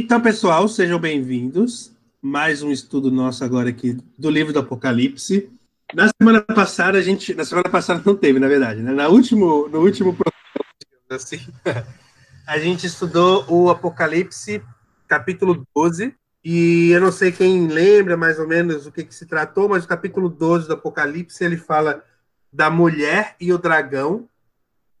Então, 0.00 0.20
pessoal, 0.20 0.68
sejam 0.68 0.96
bem-vindos. 0.96 1.90
Mais 2.22 2.62
um 2.62 2.70
estudo 2.70 3.10
nosso 3.10 3.42
agora 3.42 3.70
aqui 3.70 3.98
do 4.16 4.30
livro 4.30 4.52
do 4.52 4.60
Apocalipse. 4.60 5.50
Na 5.92 6.08
semana 6.16 6.40
passada, 6.40 6.98
a 6.98 7.02
gente. 7.02 7.34
Na 7.34 7.44
semana 7.44 7.68
passada 7.68 8.00
não 8.06 8.14
teve, 8.14 8.38
na 8.38 8.46
verdade, 8.46 8.80
né? 8.80 8.92
Na 8.92 9.08
último, 9.08 9.66
no 9.66 9.80
último 9.80 10.14
programa, 10.14 10.70
assim, 11.10 11.40
a 12.46 12.58
gente 12.60 12.86
estudou 12.86 13.44
o 13.48 13.70
Apocalipse, 13.70 14.62
capítulo 15.08 15.66
12. 15.74 16.14
E 16.44 16.90
eu 16.90 17.00
não 17.00 17.10
sei 17.10 17.32
quem 17.32 17.66
lembra 17.66 18.16
mais 18.16 18.38
ou 18.38 18.46
menos 18.46 18.86
o 18.86 18.92
que, 18.92 19.02
que 19.02 19.12
se 19.12 19.26
tratou, 19.26 19.68
mas 19.68 19.84
o 19.84 19.88
capítulo 19.88 20.28
12 20.28 20.68
do 20.68 20.74
Apocalipse 20.74 21.42
ele 21.42 21.56
fala 21.56 22.04
da 22.52 22.70
mulher 22.70 23.34
e 23.40 23.52
o 23.52 23.58
dragão. 23.58 24.28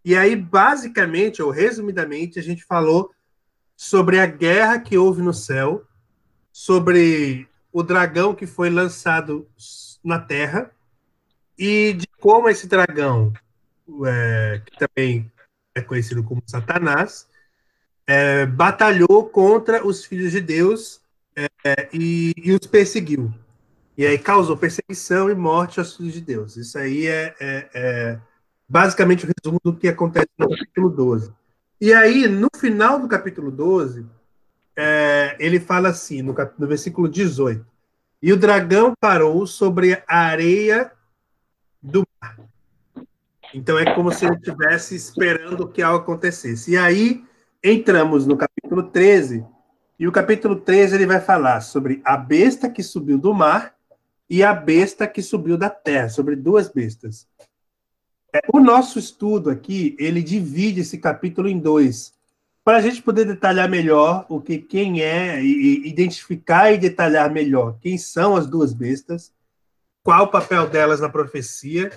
E 0.04 0.16
aí, 0.16 0.34
basicamente, 0.34 1.40
ou 1.40 1.52
resumidamente, 1.52 2.40
a 2.40 2.42
gente 2.42 2.64
falou 2.64 3.12
sobre 3.78 4.18
a 4.18 4.26
guerra 4.26 4.80
que 4.80 4.98
houve 4.98 5.22
no 5.22 5.32
céu, 5.32 5.86
sobre 6.52 7.48
o 7.72 7.80
dragão 7.80 8.34
que 8.34 8.44
foi 8.44 8.68
lançado 8.68 9.48
na 10.02 10.18
terra 10.18 10.72
e 11.56 11.92
de 11.92 12.08
como 12.20 12.48
esse 12.48 12.66
dragão, 12.66 13.32
é, 14.04 14.60
que 14.66 14.76
também 14.76 15.30
é 15.76 15.80
conhecido 15.80 16.24
como 16.24 16.42
Satanás, 16.44 17.28
é, 18.04 18.44
batalhou 18.46 19.28
contra 19.28 19.86
os 19.86 20.04
filhos 20.04 20.32
de 20.32 20.40
Deus 20.40 21.00
é, 21.36 21.88
e, 21.92 22.34
e, 22.36 22.50
os 22.50 22.66
perseguiu. 22.66 23.32
E 23.96 24.04
aí 24.04 24.18
causou 24.18 24.56
perseguição 24.56 25.30
e 25.30 25.36
morte 25.36 25.78
aos 25.78 25.94
filhos 25.94 26.14
de 26.14 26.20
Deus. 26.20 26.56
Isso 26.56 26.76
aí 26.76 27.06
é, 27.06 27.32
é, 27.38 27.70
é 27.72 28.20
basicamente 28.68 29.24
o 29.24 29.28
resumo 29.28 29.60
do 29.62 29.76
que 29.76 29.86
acontece 29.86 30.26
no 30.36 30.48
capítulo 30.48 30.90
12. 30.90 31.37
E 31.80 31.92
aí, 31.92 32.26
no 32.26 32.48
final 32.56 32.98
do 32.98 33.06
capítulo 33.06 33.50
12, 33.50 34.04
é, 34.76 35.36
ele 35.38 35.60
fala 35.60 35.90
assim, 35.90 36.22
no, 36.22 36.34
cap... 36.34 36.54
no 36.58 36.66
versículo 36.66 37.08
18: 37.08 37.64
E 38.22 38.32
o 38.32 38.36
dragão 38.36 38.94
parou 39.00 39.46
sobre 39.46 40.02
a 40.06 40.18
areia 40.18 40.92
do 41.82 42.04
mar. 42.20 42.38
Então 43.54 43.78
é 43.78 43.94
como 43.94 44.12
se 44.12 44.26
ele 44.26 44.34
estivesse 44.34 44.94
esperando 44.94 45.68
que 45.68 45.80
algo 45.80 46.02
acontecesse. 46.02 46.72
E 46.72 46.76
aí 46.76 47.24
entramos 47.62 48.26
no 48.26 48.36
capítulo 48.36 48.82
13, 48.82 49.44
e 49.98 50.06
o 50.06 50.12
capítulo 50.12 50.56
13 50.56 50.94
ele 50.94 51.06
vai 51.06 51.20
falar 51.20 51.60
sobre 51.60 52.00
a 52.04 52.16
besta 52.16 52.68
que 52.68 52.82
subiu 52.82 53.18
do 53.18 53.34
mar 53.34 53.74
e 54.30 54.44
a 54.44 54.52
besta 54.52 55.06
que 55.06 55.22
subiu 55.22 55.56
da 55.56 55.70
terra, 55.70 56.08
sobre 56.08 56.36
duas 56.36 56.68
bestas. 56.68 57.26
É, 58.34 58.40
o 58.52 58.60
nosso 58.60 58.98
estudo 58.98 59.48
aqui, 59.48 59.96
ele 59.98 60.22
divide 60.22 60.80
esse 60.80 60.98
capítulo 60.98 61.48
em 61.48 61.58
dois, 61.58 62.12
para 62.62 62.76
a 62.76 62.80
gente 62.82 63.00
poder 63.00 63.24
detalhar 63.24 63.68
melhor 63.68 64.26
o 64.28 64.40
que 64.40 64.58
quem 64.58 65.00
é, 65.02 65.42
e, 65.42 65.88
identificar 65.88 66.70
e 66.70 66.76
detalhar 66.76 67.30
melhor 67.30 67.78
quem 67.80 67.96
são 67.96 68.36
as 68.36 68.46
duas 68.46 68.74
bestas, 68.74 69.32
qual 70.02 70.24
o 70.24 70.30
papel 70.30 70.68
delas 70.68 71.00
na 71.00 71.08
profecia 71.08 71.90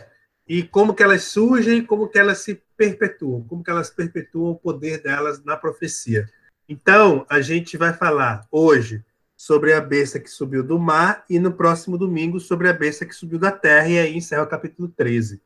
e 0.47 0.63
como 0.63 0.93
que 0.93 1.03
elas 1.03 1.23
surgem, 1.23 1.85
como 1.85 2.07
que 2.07 2.17
elas 2.17 2.39
se 2.39 2.61
perpetuam, 2.77 3.43
como 3.43 3.63
que 3.63 3.69
elas 3.69 3.89
perpetuam 3.89 4.51
o 4.51 4.55
poder 4.55 5.01
delas 5.01 5.43
na 5.43 5.57
profecia. 5.57 6.29
Então, 6.67 7.25
a 7.29 7.41
gente 7.41 7.75
vai 7.75 7.91
falar 7.91 8.47
hoje 8.49 9.03
sobre 9.35 9.73
a 9.73 9.81
besta 9.81 10.19
que 10.19 10.29
subiu 10.29 10.63
do 10.63 10.79
mar 10.79 11.25
e 11.29 11.37
no 11.37 11.51
próximo 11.51 11.97
domingo 11.97 12.39
sobre 12.39 12.69
a 12.69 12.73
besta 12.73 13.05
que 13.05 13.13
subiu 13.13 13.37
da 13.37 13.51
terra, 13.51 13.89
e 13.89 13.99
aí 13.99 14.15
encerra 14.15 14.43
o 14.43 14.47
capítulo 14.47 14.87
13. 14.87 15.41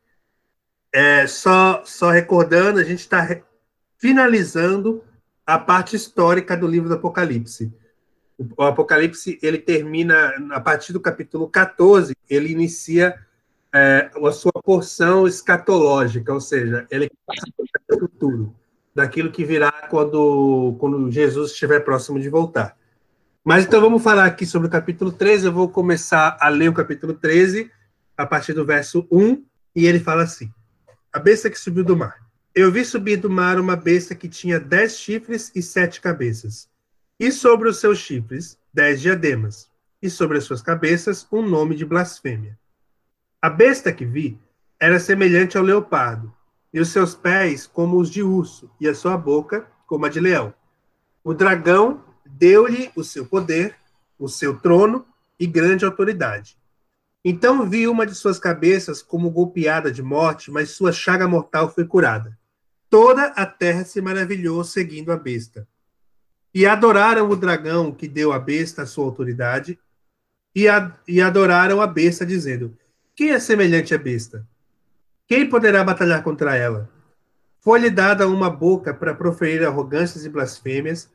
É, 0.97 1.27
só, 1.27 1.83
só 1.83 2.09
recordando, 2.09 2.79
a 2.79 2.83
gente 2.85 3.01
está 3.01 3.41
finalizando 3.97 5.03
a 5.45 5.59
parte 5.59 5.93
histórica 5.93 6.55
do 6.55 6.65
livro 6.65 6.87
do 6.87 6.95
Apocalipse. 6.95 7.69
O 8.57 8.63
Apocalipse 8.63 9.37
ele 9.43 9.57
termina 9.57 10.33
a 10.51 10.61
partir 10.61 10.93
do 10.93 11.01
capítulo 11.01 11.49
14, 11.49 12.15
ele 12.29 12.49
inicia 12.49 13.13
é, 13.73 14.09
a 14.15 14.31
sua 14.31 14.53
porção 14.63 15.27
escatológica, 15.27 16.33
ou 16.33 16.39
seja, 16.39 16.87
ele 16.89 17.11
passa 17.27 17.45
o 17.91 17.99
futuro, 17.99 18.55
daquilo 18.95 19.33
que 19.33 19.43
virá 19.43 19.73
quando, 19.89 20.77
quando 20.79 21.11
Jesus 21.11 21.51
estiver 21.51 21.81
próximo 21.81 22.21
de 22.21 22.29
voltar. 22.29 22.77
Mas 23.43 23.65
então 23.65 23.81
vamos 23.81 24.01
falar 24.01 24.23
aqui 24.23 24.45
sobre 24.45 24.69
o 24.69 24.71
capítulo 24.71 25.11
13. 25.11 25.47
Eu 25.47 25.51
vou 25.51 25.67
começar 25.67 26.37
a 26.39 26.47
ler 26.47 26.69
o 26.69 26.73
capítulo 26.73 27.13
13, 27.13 27.69
a 28.15 28.25
partir 28.25 28.53
do 28.53 28.65
verso 28.65 29.05
1, 29.11 29.43
e 29.75 29.85
ele 29.85 29.99
fala 29.99 30.23
assim: 30.23 30.49
a 31.15 31.19
besta 31.19 31.49
que 31.49 31.57
subiu 31.57 31.81
do 31.81 31.95
mar. 31.95 32.27
Eu 32.53 32.69
vi 32.69 32.83
subir 32.83 33.15
do 33.15 33.29
mar 33.29 33.57
uma 33.57 33.77
besta 33.77 34.13
que 34.13 34.27
tinha 34.27 34.59
dez 34.59 34.97
chifres 34.99 35.49
e 35.55 35.61
sete 35.61 36.01
cabeças. 36.01 36.67
E 37.17 37.31
sobre 37.31 37.69
os 37.69 37.79
seus 37.79 37.99
chifres, 37.99 38.59
dez 38.73 38.99
diademas. 38.99 39.71
E 40.01 40.09
sobre 40.09 40.39
as 40.39 40.43
suas 40.43 40.61
cabeças, 40.61 41.25
um 41.31 41.41
nome 41.41 41.73
de 41.73 41.85
blasfêmia. 41.85 42.59
A 43.41 43.49
besta 43.49 43.93
que 43.93 44.03
vi 44.03 44.37
era 44.77 44.99
semelhante 44.99 45.57
ao 45.57 45.63
leopardo, 45.63 46.33
e 46.73 46.81
os 46.81 46.89
seus 46.89 47.15
pés 47.15 47.65
como 47.65 47.97
os 47.97 48.09
de 48.09 48.21
urso, 48.21 48.69
e 48.77 48.85
a 48.85 48.93
sua 48.93 49.15
boca 49.15 49.65
como 49.87 50.05
a 50.05 50.09
de 50.09 50.19
leão. 50.19 50.53
O 51.23 51.33
dragão 51.33 52.03
deu-lhe 52.25 52.91
o 52.93 53.05
seu 53.05 53.25
poder, 53.25 53.73
o 54.19 54.27
seu 54.27 54.59
trono 54.59 55.07
e 55.39 55.47
grande 55.47 55.85
autoridade. 55.85 56.57
Então 57.27 57.67
vi 57.67 57.87
uma 57.87 58.05
de 58.05 58.13
suas 58.13 58.37
cabeças 58.37 59.01
como 59.01 59.31
golpeada 59.31 59.91
de 59.91 60.03
morte, 60.03 60.51
mas 60.51 60.69
sua 60.69 60.91
chaga 60.91 61.27
mortal 61.27 61.73
foi 61.73 61.83
curada. 61.83 62.37
Toda 62.87 63.23
a 63.29 63.47
terra 63.47 63.83
se 63.83 63.99
maravilhou 63.99 64.63
seguindo 64.63 65.11
a 65.11 65.17
besta. 65.17 65.67
E 66.53 66.67
adoraram 66.67 67.27
o 67.27 67.35
dragão 67.35 67.91
que 67.91 68.07
deu 68.07 68.31
à 68.31 68.37
besta 68.37 68.83
a 68.83 68.85
sua 68.85 69.05
autoridade, 69.05 69.79
e, 70.53 70.67
a, 70.67 70.95
e 71.07 71.19
adoraram 71.19 71.81
a 71.81 71.87
besta, 71.87 72.23
dizendo: 72.23 72.77
Quem 73.15 73.31
é 73.31 73.39
semelhante 73.39 73.95
à 73.95 73.97
besta? 73.97 74.47
Quem 75.27 75.49
poderá 75.49 75.83
batalhar 75.83 76.21
contra 76.21 76.55
ela? 76.55 76.87
Foi-lhe 77.59 77.89
dada 77.89 78.27
uma 78.27 78.51
boca 78.51 78.93
para 78.93 79.15
proferir 79.15 79.65
arrogâncias 79.65 80.25
e 80.25 80.29
blasfêmias, 80.29 81.09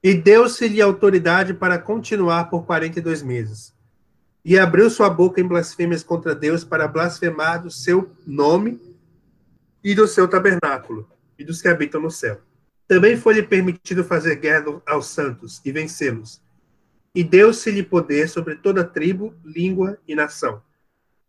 e 0.00 0.14
deu-se-lhe 0.14 0.80
autoridade 0.80 1.52
para 1.52 1.76
continuar 1.76 2.48
por 2.48 2.64
quarenta 2.64 3.00
e 3.00 3.02
dois 3.02 3.20
meses 3.20 3.75
e 4.48 4.56
abriu 4.56 4.88
sua 4.88 5.10
boca 5.10 5.40
em 5.40 5.44
blasfêmias 5.44 6.04
contra 6.04 6.32
Deus 6.32 6.62
para 6.62 6.86
blasfemar 6.86 7.60
do 7.60 7.68
seu 7.68 8.12
nome 8.24 8.80
e 9.82 9.92
do 9.92 10.06
seu 10.06 10.28
tabernáculo 10.28 11.10
e 11.36 11.42
dos 11.42 11.60
que 11.60 11.66
habitam 11.66 12.00
no 12.00 12.12
céu. 12.12 12.40
Também 12.86 13.16
foi-lhe 13.16 13.42
permitido 13.42 14.04
fazer 14.04 14.36
guerra 14.36 14.80
aos 14.86 15.08
santos 15.08 15.60
e 15.64 15.72
vencê-los. 15.72 16.40
E 17.12 17.24
deu-se-lhe 17.24 17.82
poder 17.82 18.28
sobre 18.28 18.54
toda 18.54 18.84
tribo, 18.84 19.34
língua 19.44 19.98
e 20.06 20.14
nação. 20.14 20.62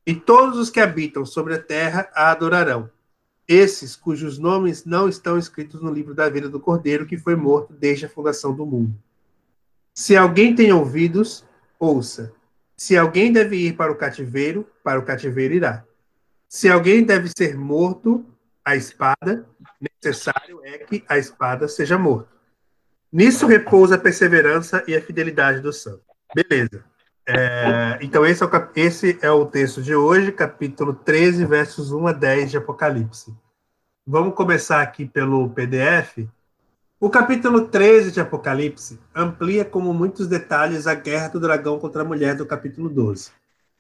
E 0.06 0.14
todos 0.14 0.60
os 0.60 0.70
que 0.70 0.80
habitam 0.80 1.26
sobre 1.26 1.56
a 1.56 1.60
terra 1.60 2.08
a 2.14 2.30
adorarão. 2.30 2.88
Esses 3.48 3.96
cujos 3.96 4.38
nomes 4.38 4.86
não 4.86 5.10
estão 5.10 5.40
escritos 5.40 5.82
no 5.82 5.92
livro 5.92 6.14
da 6.14 6.30
vida 6.30 6.48
do 6.48 6.60
Cordeiro, 6.60 7.08
que 7.08 7.18
foi 7.18 7.36
morto 7.36 7.74
desde 7.74 8.06
a 8.06 8.10
fundação 8.10 8.56
do 8.56 8.64
mundo. 8.64 8.94
Se 9.92 10.16
alguém 10.16 10.54
tem 10.54 10.72
ouvidos, 10.72 11.44
ouça. 11.80 12.37
Se 12.78 12.96
alguém 12.96 13.34
deve 13.34 13.58
ir 13.58 13.74
para 13.76 13.92
o 13.92 13.96
cativeiro, 13.96 14.68
para 14.84 15.00
o 15.00 15.04
cativeiro 15.04 15.56
irá. 15.56 15.84
Se 16.48 16.70
alguém 16.70 17.04
deve 17.04 17.30
ser 17.36 17.58
morto, 17.58 18.26
a 18.64 18.76
espada, 18.76 19.46
necessário 19.80 20.62
é 20.64 20.78
que 20.78 21.04
a 21.10 21.18
espada 21.18 21.68
seja 21.68 21.98
morto. 21.98 22.30
Nisso 23.12 23.48
repousa 23.48 23.96
a 23.96 24.00
perseverança 24.00 24.84
e 24.88 24.96
a 24.96 25.02
fidelidade 25.02 25.60
do 25.62 25.74
santo. 25.74 26.04
Beleza. 26.36 26.84
É, 27.26 27.98
então, 28.02 28.26
esse 28.26 28.44
é, 28.44 28.46
o, 28.46 28.72
esse 28.76 29.20
é 29.22 29.32
o 29.32 29.46
texto 29.46 29.82
de 29.82 29.96
hoje, 29.96 30.32
capítulo 30.32 30.94
13, 30.94 31.46
versos 31.46 31.92
1 31.92 32.08
a 32.08 32.12
10 32.14 32.52
de 32.52 32.58
Apocalipse. 32.58 33.36
Vamos 34.06 34.36
começar 34.36 34.82
aqui 34.82 35.06
pelo 35.06 35.50
PDF. 35.50 36.28
O 37.00 37.12
capítulo 37.12 37.68
13 37.68 38.12
de 38.12 38.20
Apocalipse 38.20 39.00
amplia 39.14 39.64
como 39.64 39.94
muitos 39.94 40.26
detalhes 40.26 40.88
a 40.88 40.96
guerra 40.96 41.28
do 41.28 41.40
dragão 41.40 41.78
contra 41.78 42.02
a 42.02 42.06
mulher 42.06 42.34
do 42.34 42.44
capítulo 42.44 42.90
12. 42.90 43.30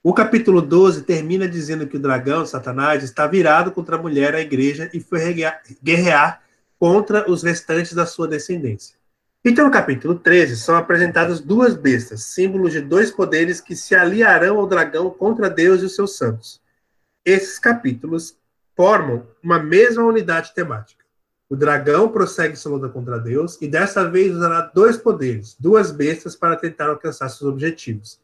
O 0.03 0.13
capítulo 0.13 0.61
12 0.61 1.01
termina 1.01 1.49
dizendo 1.49 1.87
que 1.87 1.97
o 1.97 1.99
dragão, 1.99 2.45
Satanás, 2.45 3.03
está 3.03 3.25
virado 3.25 3.71
contra 3.71 3.95
a 3.95 3.99
mulher, 3.99 4.35
a 4.35 4.39
igreja, 4.39 4.87
e 4.93 4.99
foi 4.99 5.33
guerrear 5.81 6.43
contra 6.77 7.27
os 7.27 7.41
restantes 7.41 7.93
da 7.93 8.05
sua 8.05 8.27
descendência. 8.27 8.95
Então, 9.43 9.65
no 9.65 9.71
capítulo 9.71 10.13
13, 10.13 10.55
são 10.55 10.75
apresentadas 10.75 11.39
duas 11.39 11.73
bestas, 11.73 12.23
símbolos 12.23 12.71
de 12.71 12.81
dois 12.81 13.09
poderes 13.09 13.59
que 13.59 13.75
se 13.75 13.95
aliarão 13.95 14.59
ao 14.59 14.67
dragão 14.67 15.09
contra 15.09 15.49
Deus 15.49 15.81
e 15.81 15.85
os 15.85 15.95
seus 15.95 16.15
santos. 16.15 16.61
Esses 17.25 17.57
capítulos 17.57 18.37
formam 18.75 19.25
uma 19.41 19.57
mesma 19.57 20.03
unidade 20.03 20.53
temática. 20.53 20.96
O 21.49 21.55
dragão 21.55 22.09
prossegue 22.09 22.57
sua 22.57 22.73
luta 22.73 22.89
contra 22.89 23.19
Deus 23.19 23.57
e 23.61 23.67
dessa 23.67 24.09
vez 24.09 24.35
usará 24.35 24.61
dois 24.73 24.97
poderes, 24.97 25.55
duas 25.57 25.91
bestas, 25.91 26.35
para 26.35 26.57
tentar 26.57 26.89
alcançar 26.89 27.29
seus 27.29 27.49
objetivos. 27.49 28.19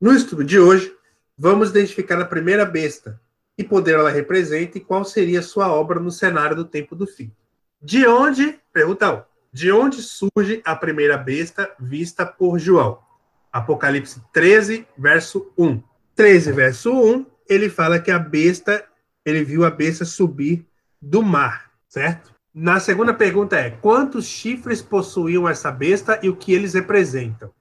No 0.00 0.12
estudo 0.12 0.42
de 0.42 0.58
hoje, 0.58 0.92
vamos 1.36 1.70
identificar 1.70 2.20
a 2.20 2.24
primeira 2.24 2.64
besta, 2.64 3.20
que 3.56 3.62
poder 3.62 3.94
ela 3.94 4.10
representa 4.10 4.76
e 4.76 4.80
qual 4.80 5.04
seria 5.04 5.40
sua 5.40 5.72
obra 5.72 6.00
no 6.00 6.10
cenário 6.10 6.56
do 6.56 6.64
tempo 6.64 6.96
do 6.96 7.06
fim. 7.06 7.30
De 7.80 8.04
onde, 8.08 8.58
pergunta 8.72 9.12
1, 9.12 9.22
de 9.52 9.70
onde 9.70 10.02
surge 10.02 10.60
a 10.64 10.74
primeira 10.74 11.16
besta 11.16 11.70
vista 11.78 12.26
por 12.26 12.58
João? 12.58 12.98
Apocalipse 13.52 14.20
13, 14.32 14.86
verso 14.96 15.52
1. 15.56 15.80
13, 16.16 16.52
verso 16.52 16.92
1, 16.92 17.24
ele 17.48 17.70
fala 17.70 18.00
que 18.00 18.10
a 18.10 18.18
besta, 18.18 18.84
ele 19.24 19.44
viu 19.44 19.64
a 19.64 19.70
besta 19.70 20.04
subir 20.04 20.66
do 21.00 21.22
mar, 21.22 21.70
certo? 21.88 22.37
Na 22.60 22.80
segunda 22.80 23.14
pergunta 23.14 23.56
é: 23.56 23.70
quantos 23.70 24.26
chifres 24.26 24.82
possuíam 24.82 25.48
essa 25.48 25.70
besta 25.70 26.18
e 26.24 26.28
o 26.28 26.34
que 26.34 26.52
eles 26.52 26.74
representam? 26.74 27.52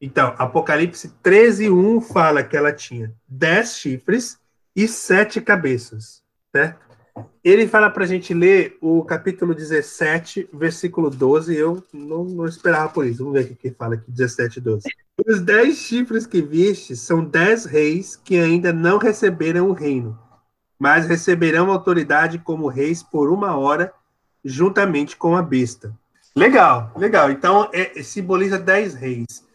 Então, 0.00 0.34
Apocalipse 0.38 1.12
13, 1.22 1.68
1 1.68 2.00
fala 2.00 2.42
que 2.42 2.56
ela 2.56 2.72
tinha 2.72 3.12
10 3.28 3.76
chifres 3.76 4.38
e 4.74 4.88
sete 4.88 5.38
cabeças, 5.38 6.22
certo? 6.50 6.80
Ele 7.44 7.68
fala 7.68 7.90
para 7.90 8.04
a 8.04 8.06
gente 8.06 8.32
ler 8.32 8.78
o 8.80 9.04
capítulo 9.04 9.54
17, 9.54 10.48
versículo 10.50 11.10
12. 11.10 11.54
Eu 11.54 11.84
não, 11.92 12.24
não 12.24 12.46
esperava 12.46 12.88
por 12.88 13.06
isso. 13.06 13.18
Vamos 13.18 13.34
ver 13.34 13.52
o 13.52 13.54
que 13.54 13.70
fala 13.72 13.96
aqui, 13.96 14.10
17 14.10 14.56
e 14.56 14.62
12. 14.62 14.88
Os 15.26 15.42
dez 15.42 15.76
chifres 15.76 16.26
que 16.26 16.40
viste 16.40 16.96
são 16.96 17.22
dez 17.22 17.66
reis 17.66 18.16
que 18.16 18.38
ainda 18.38 18.72
não 18.72 18.96
receberam 18.96 19.68
o 19.68 19.74
reino, 19.74 20.18
mas 20.78 21.06
receberão 21.06 21.70
autoridade 21.70 22.38
como 22.38 22.66
reis 22.66 23.02
por 23.02 23.30
uma 23.30 23.58
hora, 23.58 23.92
juntamente 24.44 25.16
com 25.16 25.36
a 25.36 25.42
besta. 25.42 25.94
Legal, 26.34 26.92
legal. 26.96 27.30
Então, 27.30 27.68
é, 27.72 28.02
simboliza 28.02 28.58
dez 28.58 28.94
reis. 28.94 29.46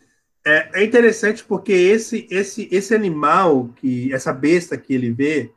É, 0.45 0.81
é 0.81 0.83
interessante 0.83 1.43
porque 1.43 1.73
esse, 1.73 2.27
esse, 2.31 2.69
esse 2.71 2.95
animal, 2.95 3.69
que 3.75 4.13
essa 4.13 4.31
besta 4.31 4.77
que 4.77 4.93
ele 4.93 5.11
vê, 5.11 5.51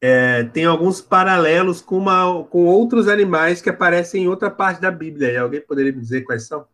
é, 0.00 0.44
tem 0.44 0.64
alguns 0.64 1.00
paralelos 1.00 1.80
com, 1.80 1.98
uma, 1.98 2.44
com 2.44 2.64
outros 2.64 3.08
animais 3.08 3.60
que 3.60 3.68
aparecem 3.68 4.24
em 4.24 4.28
outra 4.28 4.50
parte 4.50 4.80
da 4.80 4.90
Bíblia. 4.90 5.32
E 5.32 5.36
alguém 5.36 5.60
poderia 5.60 5.92
me 5.92 6.00
dizer 6.00 6.22
quais 6.22 6.46
são? 6.46 6.66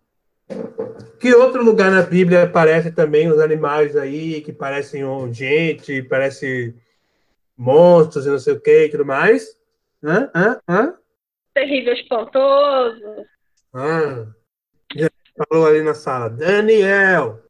Que 1.18 1.34
outro 1.34 1.64
lugar 1.64 1.90
na 1.90 2.02
Bíblia 2.02 2.42
aparece 2.42 2.90
também 2.90 3.30
os 3.30 3.40
animais 3.40 3.96
aí 3.96 4.40
que 4.42 4.52
parecem 4.52 5.02
gente, 5.32 6.02
parecem 6.02 6.74
monstros 7.56 8.26
e 8.26 8.28
não 8.28 8.38
sei 8.38 8.54
o 8.54 8.60
que 8.60 8.84
e 8.84 8.88
tudo 8.88 9.06
mais? 9.06 9.56
Hã? 10.02 10.30
Hã? 10.34 10.60
Hã? 10.68 10.94
Terrível 11.54 11.92
espantoso. 11.92 13.26
Ah, 13.74 14.26
já 14.94 15.10
falou 15.36 15.66
ali 15.66 15.82
na 15.82 15.94
sala. 15.94 16.30
Daniel. 16.30 17.42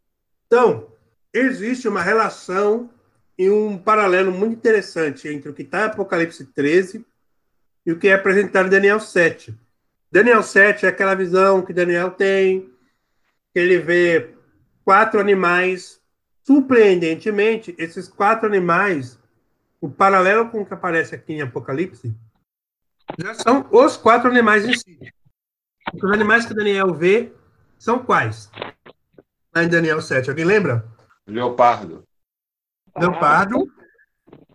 Então, 0.47 0.93
existe 1.33 1.89
uma 1.89 2.03
relação 2.03 2.91
e 3.39 3.49
um 3.51 3.79
paralelo 3.79 4.31
muito 4.31 4.55
interessante 4.55 5.29
entre 5.29 5.51
o 5.51 5.55
que 5.55 5.63
está 5.63 5.83
em 5.83 5.85
Apocalipse 5.85 6.45
13 6.53 7.05
e 7.85 7.93
o 7.93 7.99
que 7.99 8.09
é 8.09 8.15
apresentado 8.15 8.67
em 8.67 8.71
Daniel 8.71 9.01
7. 9.01 9.55
Daniel 10.11 10.43
7 10.43 10.87
é 10.87 10.89
aquela 10.89 11.15
visão 11.15 11.63
que 11.63 11.73
Daniel 11.73 12.11
tem, 12.11 12.71
que 13.53 13.59
ele 13.59 13.79
vê 13.79 14.35
quatro 14.85 15.19
animais. 15.19 16.01
Surpreendentemente, 16.45 17.75
esses 17.79 18.09
quatro 18.09 18.47
animais, 18.47 19.19
o 19.81 19.89
paralelo 19.89 20.51
com 20.51 20.61
o 20.61 20.67
que 20.67 20.75
aparece 20.75 21.15
aqui 21.15 21.35
em 21.35 21.43
Apocalipse, 21.43 22.15
já 23.19 23.35
são 23.35 23.67
os 23.71 23.97
quatro 23.97 24.31
animais 24.31 24.65
em 24.65 24.75
si. 24.75 24.99
Os 25.95 26.13
animais 26.13 26.47
que 26.47 26.55
Daniel 26.55 26.95
vê 26.95 27.33
são 27.79 27.99
quais? 27.99 28.51
Lá 29.55 29.65
em 29.65 29.69
Daniel 29.69 30.01
7, 30.01 30.31
alguém 30.31 30.45
lembra? 30.45 30.85
Leopardo. 31.27 32.05
Leopardo. 32.97 33.67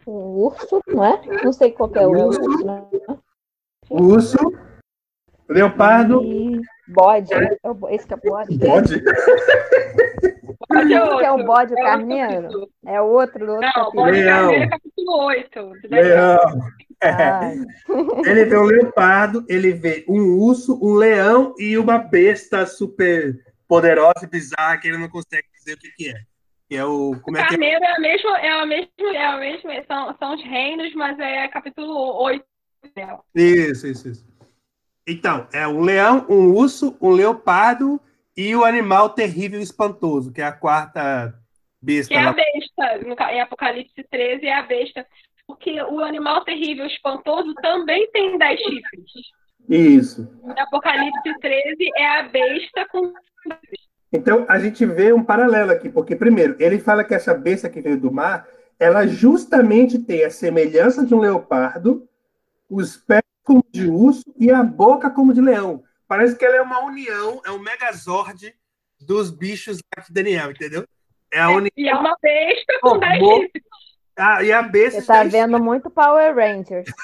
O 0.05 0.45
urso, 0.47 0.81
não 0.87 1.03
é? 1.03 1.21
Não 1.43 1.51
sei 1.51 1.71
qual 1.71 1.91
é 1.95 2.07
o 2.07 2.27
urso. 2.27 2.41
urso 2.41 2.65
né? 2.65 2.87
Urso. 3.89 4.37
Leopardo. 5.49 6.23
E 6.23 6.61
bode. 6.87 7.33
É 7.33 7.57
esse 7.89 8.07
que 8.07 8.13
é 8.13 8.17
o 8.17 8.19
bode. 8.21 8.57
Bode? 8.57 9.03
Bode 10.69 10.93
é 10.93 11.01
outro. 11.03 11.17
que 11.17 11.25
é 11.25 11.31
o 11.31 11.45
bode 11.45 11.73
o 11.73 11.79
é 11.79 11.83
carneiro? 11.83 12.69
É 12.85 13.01
outro 13.01 13.51
outro 13.51 13.61
Não, 13.61 13.71
capítulo. 13.73 13.91
bode 13.93 14.23
carneiro 14.23 14.63
é 14.63 14.69
capítulo 14.69 15.25
8. 15.25 15.71
Leão. 15.89 16.39
É. 17.01 17.53
Ele 18.29 18.45
vê 18.45 18.57
um 18.57 18.63
leopardo, 18.63 19.45
ele 19.47 19.71
vê 19.71 20.03
um 20.07 20.35
urso, 20.37 20.79
um 20.81 20.95
leão 20.95 21.53
e 21.57 21.77
uma 21.77 21.99
besta 21.99 22.65
super 22.65 23.39
poderosa 23.67 24.23
e 24.23 24.27
bizarra 24.27 24.77
que 24.77 24.87
ele 24.87 24.97
não 24.97 25.09
consegue 25.09 25.47
dizer 25.53 25.73
o 25.73 25.77
que, 25.77 25.91
que 25.91 26.09
é. 26.09 26.15
Que 26.67 26.75
é 26.75 26.85
o. 26.85 27.15
Como 27.21 27.37
é 27.37 27.45
que 27.47 27.63
é? 27.63 27.69
é 27.69 27.75
a 27.75 27.99
mesma, 27.99 28.39
é 28.39 28.49
a 28.49 28.65
mesma, 28.65 28.89
é 29.13 29.25
a 29.25 29.37
mesma, 29.37 29.71
são, 29.87 30.15
são 30.17 30.35
os 30.35 30.43
reinos, 30.43 30.93
mas 30.95 31.19
é 31.19 31.47
capítulo 31.49 32.21
8. 32.23 32.43
Isso, 33.35 33.87
isso, 33.87 34.09
isso. 34.09 34.27
Então, 35.07 35.47
é 35.53 35.67
um 35.67 35.81
leão, 35.81 36.25
um 36.29 36.51
urso, 36.51 36.97
um 37.01 37.11
leopardo 37.11 38.01
e 38.35 38.55
o 38.55 38.65
animal 38.65 39.09
terrível 39.11 39.59
e 39.59 39.63
espantoso, 39.63 40.31
que 40.31 40.41
é 40.41 40.45
a 40.45 40.51
quarta 40.51 41.33
besta. 41.81 42.13
Que 42.13 42.19
é 42.19 42.23
a 42.23 42.33
besta. 42.33 43.31
Em 43.31 43.41
Apocalipse 43.41 44.03
13 44.09 44.45
é 44.45 44.53
a 44.53 44.63
besta. 44.63 45.07
Porque 45.47 45.81
o 45.81 45.99
animal 46.01 46.43
terrível 46.43 46.85
e 46.85 46.87
espantoso 46.89 47.53
também 47.55 48.09
tem 48.11 48.37
dez 48.37 48.59
chifres. 48.59 49.11
Isso. 49.69 50.29
Em 50.43 50.59
Apocalipse 50.59 51.39
13 51.39 51.89
é 51.95 52.19
a 52.19 52.23
besta 52.23 52.85
com 52.91 53.13
então, 54.11 54.45
a 54.47 54.57
gente 54.57 54.85
vê 54.85 55.11
um 55.11 55.23
paralelo 55.23 55.71
aqui, 55.71 55.89
porque, 55.89 56.15
primeiro, 56.15 56.55
ele 56.59 56.79
fala 56.79 57.03
que 57.03 57.13
essa 57.13 57.33
besta 57.33 57.69
que 57.69 57.81
veio 57.81 57.99
do 57.99 58.11
mar, 58.11 58.47
ela 58.79 59.05
justamente 59.05 59.99
tem 59.99 60.23
a 60.23 60.29
semelhança 60.29 61.05
de 61.05 61.13
um 61.13 61.19
leopardo, 61.19 62.07
os 62.69 62.95
pés 62.95 63.21
como 63.43 63.63
de 63.71 63.89
urso 63.89 64.23
e 64.37 64.51
a 64.51 64.63
boca 64.63 65.09
como 65.09 65.33
de 65.33 65.41
leão. 65.41 65.83
Parece 66.07 66.37
que 66.37 66.45
ela 66.45 66.55
é 66.55 66.61
uma 66.61 66.83
união, 66.85 67.41
é 67.45 67.51
um 67.51 67.59
megazord 67.59 68.53
dos 68.99 69.29
bichos 69.29 69.77
de 69.77 69.83
Daniel, 70.13 70.51
entendeu? 70.51 70.85
É 71.31 71.39
a 71.39 71.49
união. 71.49 71.71
E 71.75 71.89
é 71.89 71.95
uma 71.95 72.15
besta 72.21 72.79
com 72.81 72.97
10 72.97 73.21
oh, 73.21 73.41
ah, 74.17 74.43
e 74.43 74.51
a 74.51 74.63
besta. 74.63 75.01
Você 75.01 75.07
tá 75.07 75.23
vendo 75.23 75.59
muito 75.59 75.89
Power 75.89 76.35
Rangers. 76.35 76.91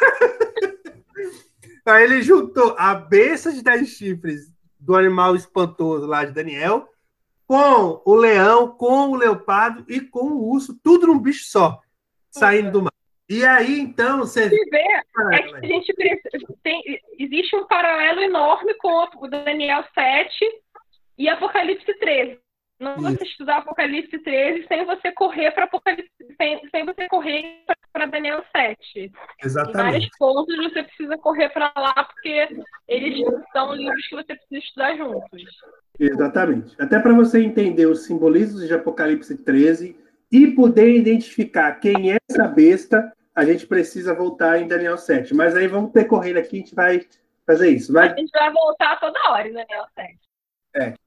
Aí 1.86 2.06
ele 2.06 2.22
juntou 2.22 2.76
a 2.78 2.96
besta 2.96 3.52
de 3.52 3.62
10 3.62 3.90
chifres 3.90 4.54
do 4.80 4.96
animal 4.96 5.36
espantoso 5.36 6.08
lá 6.08 6.24
de 6.26 6.32
Daniel 6.32 6.88
com 7.46 8.02
o 8.06 8.16
leão, 8.16 8.70
com 8.70 9.10
o 9.10 9.16
leopardo 9.16 9.86
e 9.88 10.02
com 10.02 10.28
o 10.28 10.50
urso, 10.50 10.80
tudo 10.82 11.08
num 11.08 11.20
bicho 11.20 11.46
só, 11.46 11.80
saindo 12.32 12.72
do 12.72 12.84
mar. 12.84 12.94
E 13.30 13.46
aí, 13.46 13.80
então, 13.80 14.20
você 14.20 14.50
vê 14.50 14.56
é 14.56 15.42
que 15.42 15.56
a 15.56 15.68
gente 15.68 15.94
tem, 16.62 17.02
existe 17.20 17.56
um 17.56 17.66
paralelo 17.68 18.22
enorme 18.22 18.74
com 18.76 19.08
o 19.18 19.28
Daniel 19.28 19.84
7 19.94 20.32
e 21.18 21.30
Apocalipse 21.30 21.94
13. 22.00 22.40
Não 22.84 22.96
Isso. 22.96 23.04
você 23.04 23.24
estudar 23.24 23.58
Apocalipse 23.60 24.20
13 24.20 24.68
sem 24.68 24.86
você 24.86 25.12
correr 25.14 25.52
para 25.52 25.64
Apocalipse, 25.64 26.12
sem, 26.38 26.70
sem 26.70 26.86
você 26.86 27.08
correr 27.08 27.64
para 27.94 28.06
Daniel 28.08 28.44
7. 28.52 29.12
Exatamente. 29.42 29.80
Em 29.80 29.92
vários 29.92 30.10
pontos 30.18 30.58
você 30.58 30.84
precisa 30.84 31.18
correr 31.18 31.50
para 31.50 31.72
lá, 31.78 32.04
porque 32.04 32.50
eles 32.88 33.26
são 33.54 33.74
livros 33.74 34.06
que 34.08 34.16
você 34.16 34.36
precisa 34.36 34.58
estudar 34.58 34.98
juntos. 34.98 35.42
Exatamente. 35.98 36.76
Até 36.78 37.00
para 37.00 37.14
você 37.14 37.42
entender 37.42 37.86
os 37.86 38.06
simbolismos 38.06 38.68
de 38.68 38.74
Apocalipse 38.74 39.38
13 39.38 39.98
e 40.30 40.48
poder 40.48 40.94
identificar 40.94 41.80
quem 41.80 42.12
é 42.12 42.18
essa 42.30 42.48
besta, 42.48 43.14
a 43.34 43.46
gente 43.46 43.66
precisa 43.66 44.14
voltar 44.14 44.60
em 44.60 44.68
Daniel 44.68 44.98
7. 44.98 45.34
Mas 45.34 45.56
aí 45.56 45.68
vamos 45.68 45.92
percorrer 45.92 46.38
aqui, 46.38 46.58
a 46.58 46.60
gente 46.60 46.76
vai 46.76 47.02
fazer 47.46 47.70
isso. 47.70 47.94
Vai... 47.94 48.12
A 48.12 48.16
gente 48.16 48.32
vai 48.32 48.52
voltar 48.52 49.00
toda 49.00 49.18
hora 49.30 49.48
em 49.48 49.54
Daniel 49.54 49.86
7. 49.96 50.20
É. 50.76 51.03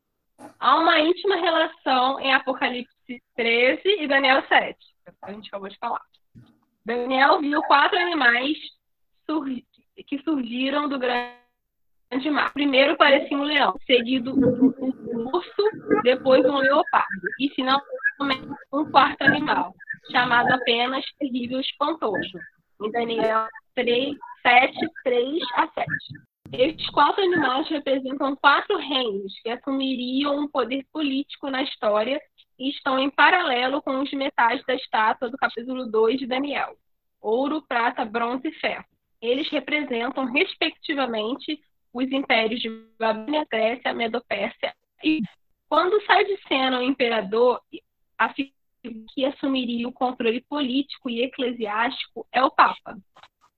Há 0.59 0.77
uma 0.77 0.99
íntima 1.01 1.37
relação 1.37 2.21
em 2.21 2.33
Apocalipse 2.33 3.23
13 3.37 3.81
e 3.85 4.09
Daniel 4.09 4.43
7, 4.47 4.77
a 5.23 5.33
gente 5.33 5.49
acabou 5.49 5.69
de 5.69 5.79
falar. 5.79 6.03
Daniel 6.85 7.41
viu 7.41 7.63
quatro 7.63 7.99
animais 7.99 8.59
que 10.07 10.19
surgiram 10.23 10.89
do 10.89 10.99
grande 10.99 12.31
mar. 12.31 12.53
Primeiro 12.53 12.97
parecia 12.97 13.37
um 13.37 13.43
leão, 13.43 13.75
seguido 13.87 14.33
um 14.33 15.29
urso, 15.35 16.03
depois 16.03 16.45
um 16.45 16.59
leopardo 16.59 17.29
e 17.41 17.49
finalmente 17.51 18.49
um 18.73 18.91
quarto 18.91 19.23
animal. 19.23 19.75
chamado 20.11 20.53
apenas 20.53 21.05
Terrível 21.19 21.61
Espantoso, 21.61 22.39
em 22.81 22.91
Daniel 22.93 23.49
3, 23.75 24.17
7, 24.43 24.91
3 25.03 25.43
a 25.55 25.69
7. 25.69 25.87
Estes 26.59 26.89
quatro 26.89 27.23
animais 27.23 27.69
representam 27.69 28.35
quatro 28.35 28.79
reinos 28.79 29.39
que 29.41 29.51
assumiriam 29.51 30.39
um 30.39 30.49
poder 30.49 30.87
político 30.91 31.51
na 31.51 31.63
história 31.63 32.19
e 32.59 32.71
estão 32.71 32.99
em 32.99 33.11
paralelo 33.11 33.83
com 33.83 34.01
os 34.01 34.11
metais 34.13 34.65
da 34.65 34.75
estátua 34.75 35.29
do 35.29 35.37
capítulo 35.37 35.85
2 35.85 36.19
de 36.19 36.27
Daniel: 36.27 36.75
ouro, 37.21 37.61
prata, 37.61 38.07
bronze 38.07 38.49
e 38.49 38.53
ferro. 38.53 38.87
Eles 39.21 39.51
representam, 39.51 40.25
respectivamente, 40.25 41.61
os 41.93 42.11
impérios 42.11 42.61
de 42.61 42.71
Babilônia, 42.99 43.47
Grécia, 43.51 43.93
Medo-Pérsia 43.93 44.75
e 45.05 45.21
quando 45.69 46.03
sai 46.07 46.25
de 46.25 46.39
cena 46.49 46.79
o 46.79 46.83
imperador, 46.83 47.61
a 48.17 48.33
que 48.33 49.25
assumiria 49.27 49.87
o 49.87 49.93
controle 49.93 50.41
político 50.43 51.11
e 51.11 51.23
eclesiástico 51.23 52.27
é 52.33 52.43
o 52.43 52.51
Papa. 52.51 52.97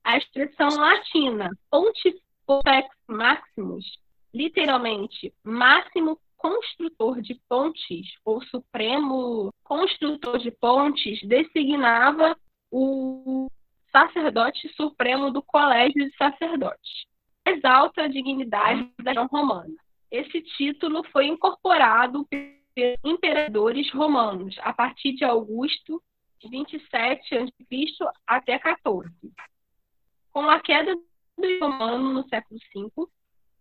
A 0.02 0.17
expressão 0.17 0.69
latina 0.69 1.50
Pontifex 1.71 2.27
Maximus, 3.07 3.85
literalmente 4.33 5.35
máximo 5.45 6.19
construtor 6.37 7.21
de 7.21 7.35
pontes 7.49 8.07
ou 8.25 8.43
supremo 8.45 9.52
construtor 9.64 10.38
de 10.38 10.50
pontes, 10.50 11.21
designava 11.26 12.37
o 12.71 13.50
sacerdote 13.90 14.69
supremo 14.75 15.31
do 15.31 15.43
colégio 15.43 16.09
de 16.09 16.17
sacerdotes, 16.17 17.07
mais 17.45 17.64
alta 17.64 18.09
dignidade 18.09 18.88
da 19.02 19.11
região 19.11 19.26
romana. 19.26 19.75
Esse 20.11 20.40
título 20.40 21.02
foi 21.11 21.26
incorporado 21.26 22.26
pelos 22.26 22.99
imperadores 23.05 23.90
romanos 23.93 24.57
a 24.61 24.73
partir 24.73 25.14
de 25.14 25.25
Augusto, 25.25 26.02
27 26.49 27.37
a.C. 27.37 27.87
até 28.26 28.59
14. 28.59 29.11
Com 30.33 30.49
a 30.49 30.61
queda 30.61 30.95
romano 31.61 32.12
no 32.12 32.28
século 32.28 32.61
V, 32.75 33.09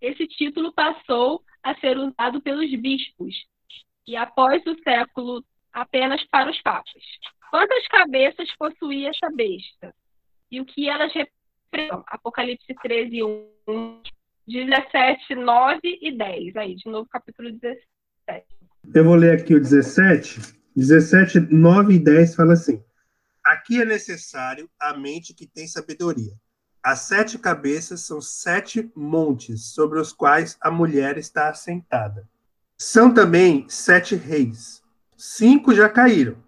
esse 0.01 0.27
título 0.27 0.71
passou 0.73 1.43
a 1.63 1.75
ser 1.75 1.97
usado 1.97 2.41
pelos 2.41 2.69
bispos 2.79 3.35
e 4.05 4.15
após 4.15 4.63
o 4.65 4.75
século 4.83 5.43
apenas 5.73 6.23
para 6.25 6.49
os 6.49 6.61
papas. 6.61 7.03
Quantas 7.49 7.87
cabeças 7.87 8.49
possuía 8.57 9.09
essa 9.09 9.29
besta? 9.33 9.93
E 10.51 10.61
o 10.61 10.65
que 10.65 10.89
elas 10.89 11.11
representam? 11.13 12.03
Apocalipse 12.07 12.73
13, 12.81 13.23
1, 13.23 14.01
17, 14.47 15.35
9 15.35 15.79
e 16.01 16.11
10. 16.11 16.55
Aí, 16.55 16.75
de 16.75 16.89
novo, 16.89 17.07
capítulo 17.09 17.51
17. 17.51 17.77
Eu 18.93 19.03
vou 19.03 19.15
ler 19.15 19.39
aqui 19.39 19.53
o 19.53 19.59
17. 19.59 20.55
17, 20.75 21.39
9 21.51 21.93
e 21.95 21.99
10 21.99 22.35
fala 22.35 22.53
assim: 22.53 22.83
Aqui 23.43 23.81
é 23.81 23.85
necessário 23.85 24.69
a 24.79 24.93
mente 24.97 25.33
que 25.33 25.47
tem 25.47 25.67
sabedoria. 25.67 26.33
As 26.87 26.99
sete 26.99 27.37
cabeças 27.37 27.99
são 27.99 28.21
sete 28.21 28.89
montes 28.95 29.73
sobre 29.73 29.99
os 29.99 30.13
quais 30.13 30.57
a 30.61 30.71
mulher 30.71 31.17
está 31.17 31.49
assentada. 31.49 32.25
São 32.77 33.13
também 33.13 33.67
sete 33.67 34.15
reis. 34.15 34.81
Cinco 35.17 35.75
já 35.75 35.89
caíram. 35.89 36.41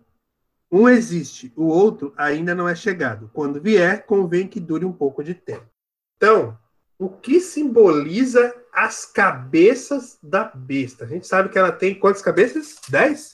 Um 0.72 0.88
existe, 0.88 1.52
o 1.58 1.66
outro 1.68 2.14
ainda 2.16 2.56
não 2.56 2.70
é 2.70 2.74
chegado. 2.74 3.30
Quando 3.34 3.60
vier, 3.60 4.06
convém 4.06 4.48
que 4.48 4.62
dure 4.62 4.86
um 4.86 4.94
pouco 4.94 5.22
de 5.22 5.34
tempo. 5.34 5.68
Então, 6.16 6.58
o 6.98 7.10
que 7.10 7.42
simboliza 7.42 8.56
as 8.72 9.04
cabeças 9.04 10.18
da 10.24 10.46
besta? 10.46 11.04
A 11.04 11.08
gente 11.10 11.28
sabe 11.28 11.50
que 11.50 11.60
ela 11.60 11.74
tem 11.74 11.94
quantas 11.94 12.22
cabeças? 12.22 12.80
Dez? 12.88 13.34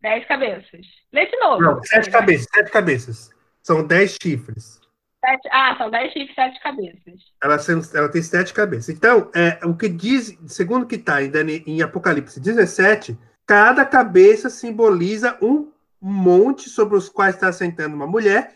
Dez 0.00 0.26
cabeças. 0.26 0.86
Lê 1.12 1.26
de 1.26 1.36
novo. 1.36 1.60
Não, 1.60 1.84
sete 1.84 2.10
cabeças, 2.10 2.46
sete 2.50 2.70
cabeças. 2.70 3.30
São 3.62 3.86
dez 3.86 4.16
chifres. 4.18 4.80
Sete, 5.26 5.48
ah, 5.50 5.74
são 5.76 5.90
dez 5.90 6.12
chifres, 6.12 6.36
sete 6.36 6.62
cabeças. 6.62 7.20
Ela, 7.42 7.58
ela 7.94 8.08
tem 8.08 8.22
sete 8.22 8.54
cabeças. 8.54 8.90
Então, 8.90 9.28
é, 9.34 9.58
o 9.66 9.74
que 9.74 9.88
diz, 9.88 10.38
segundo 10.46 10.84
o 10.84 10.86
que 10.86 10.94
está 10.94 11.20
em, 11.20 11.32
em 11.66 11.82
Apocalipse 11.82 12.38
17, 12.38 13.18
cada 13.44 13.84
cabeça 13.84 14.48
simboliza 14.48 15.36
um 15.42 15.72
monte 16.00 16.70
sobre 16.70 16.96
os 16.96 17.08
quais 17.08 17.34
está 17.34 17.50
sentando 17.50 17.96
uma 17.96 18.06
mulher, 18.06 18.54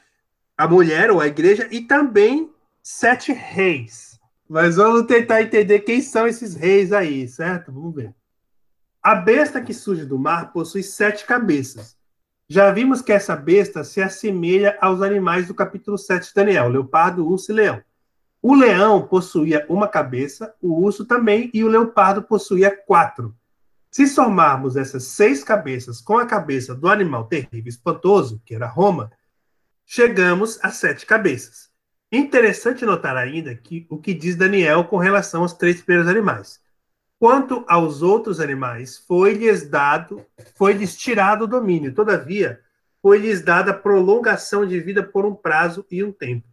a 0.57 0.69
mulher 0.69 1.11
ou 1.11 1.21
a 1.21 1.27
igreja, 1.27 1.67
e 1.73 1.81
também 1.81 2.53
sete 2.81 3.33
reis. 3.33 4.21
Mas 4.49 4.77
vamos 4.77 5.07
tentar 5.07 5.43
entender 5.43 5.81
quem 5.81 6.01
são 6.01 6.25
esses 6.25 6.55
reis 6.55 6.93
aí, 6.93 7.27
certo? 7.27 7.73
Vamos 7.73 7.97
ver. 7.97 8.15
A 9.03 9.17
besta 9.17 9.61
que 9.61 9.75
surge 9.75 10.05
do 10.05 10.19
mar 10.19 10.53
possui 10.53 10.85
sete 10.85 11.27
cabeças. 11.27 11.97
Já 12.53 12.73
vimos 12.73 13.01
que 13.01 13.13
essa 13.13 13.37
besta 13.37 13.85
se 13.85 14.03
assemelha 14.03 14.77
aos 14.81 15.03
animais 15.03 15.47
do 15.47 15.55
capítulo 15.55 15.97
7 15.97 16.27
de 16.27 16.35
Daniel: 16.35 16.69
leopardo, 16.69 17.25
urso 17.25 17.53
e 17.53 17.55
leão. 17.55 17.81
O 18.43 18.57
leão 18.57 19.07
possuía 19.07 19.65
uma 19.69 19.87
cabeça, 19.87 20.53
o 20.61 20.83
urso 20.83 21.05
também, 21.05 21.49
e 21.55 21.63
o 21.63 21.69
leopardo 21.69 22.25
possuía 22.25 22.77
quatro. 22.77 23.33
Se 23.89 24.05
somarmos 24.05 24.77
essas 24.77 25.05
seis 25.05 25.45
cabeças 25.45 26.01
com 26.01 26.19
a 26.19 26.27
cabeça 26.27 26.75
do 26.75 26.89
animal 26.89 27.29
terrível 27.29 27.67
e 27.67 27.69
espantoso, 27.69 28.43
que 28.45 28.53
era 28.53 28.67
Roma, 28.67 29.13
chegamos 29.87 30.59
a 30.61 30.71
sete 30.71 31.07
cabeças. 31.07 31.71
Interessante 32.11 32.85
notar 32.85 33.17
ainda 33.17 33.55
que 33.55 33.87
o 33.89 33.97
que 33.97 34.13
diz 34.13 34.35
Daniel 34.35 34.83
com 34.83 34.97
relação 34.97 35.43
aos 35.43 35.53
três 35.53 35.81
primeiros 35.81 36.11
animais. 36.11 36.61
Quanto 37.21 37.67
aos 37.69 38.01
outros 38.01 38.41
animais, 38.41 38.97
foi-lhes 39.07 39.69
dado, 39.69 40.25
foi-lhes 40.55 40.97
tirado 40.97 41.43
o 41.43 41.47
domínio. 41.47 41.95
Todavia, 41.95 42.61
foi-lhes 43.03 43.43
dada 43.43 43.75
prolongação 43.75 44.67
de 44.67 44.81
vida 44.81 45.03
por 45.03 45.27
um 45.27 45.35
prazo 45.35 45.85
e 45.91 46.03
um 46.03 46.11
tempo. 46.11 46.49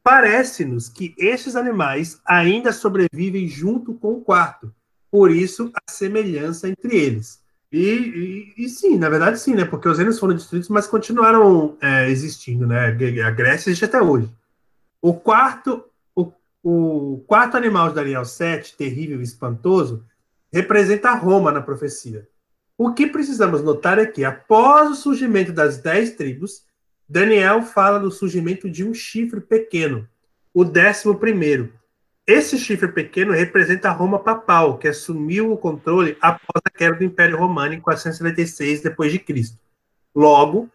Parece-nos 0.00 0.88
que 0.88 1.12
estes 1.18 1.56
animais 1.56 2.20
ainda 2.24 2.72
sobrevivem 2.72 3.48
junto 3.48 3.94
com 3.94 4.12
o 4.12 4.20
quarto. 4.20 4.72
Por 5.10 5.28
isso, 5.32 5.72
a 5.74 5.90
semelhança 5.90 6.68
entre 6.68 6.96
eles. 6.96 7.42
E, 7.72 8.52
e, 8.56 8.64
e, 8.64 8.68
sim, 8.68 8.98
na 8.98 9.08
verdade 9.08 9.40
sim, 9.40 9.54
né? 9.54 9.64
Porque 9.64 9.88
os 9.88 9.98
reinos 9.98 10.20
foram 10.20 10.36
destruídos, 10.36 10.68
mas 10.68 10.86
continuaram 10.86 11.76
é, 11.80 12.08
existindo, 12.08 12.64
né? 12.64 12.86
A 13.26 13.30
Grécia 13.32 13.70
existe 13.70 13.86
até 13.86 14.00
hoje. 14.00 14.30
O 15.00 15.14
quarto, 15.14 15.84
o, 16.14 16.32
o 16.62 17.24
quarto 17.26 17.56
animal 17.56 17.88
de 17.88 17.96
Daniel 17.96 18.24
7, 18.24 18.76
terrível 18.76 19.20
e 19.20 19.24
espantoso, 19.24 20.04
representa 20.52 21.14
Roma 21.14 21.50
na 21.50 21.62
profecia. 21.62 22.28
O 22.76 22.92
que 22.92 23.06
precisamos 23.06 23.62
notar 23.62 23.98
é 23.98 24.06
que, 24.06 24.24
após 24.24 24.90
o 24.90 24.94
surgimento 24.94 25.52
das 25.52 25.78
dez 25.78 26.16
tribos, 26.16 26.64
Daniel 27.08 27.62
fala 27.62 27.98
do 27.98 28.10
surgimento 28.10 28.70
de 28.70 28.84
um 28.84 28.92
chifre 28.92 29.40
pequeno, 29.40 30.08
o 30.52 30.64
décimo 30.64 31.14
primeiro. 31.18 31.72
Esse 32.26 32.58
chifre 32.58 32.88
pequeno 32.88 33.32
representa 33.32 33.88
a 33.88 33.92
Roma 33.92 34.18
papal, 34.18 34.78
que 34.78 34.88
assumiu 34.88 35.52
o 35.52 35.58
controle 35.58 36.16
após 36.20 36.62
a 36.64 36.70
queda 36.70 36.96
do 36.96 37.04
Império 37.04 37.36
Romano 37.38 37.74
em 37.74 37.80
496 37.80 38.82
d.C. 38.82 39.56
Logo, 40.14 40.70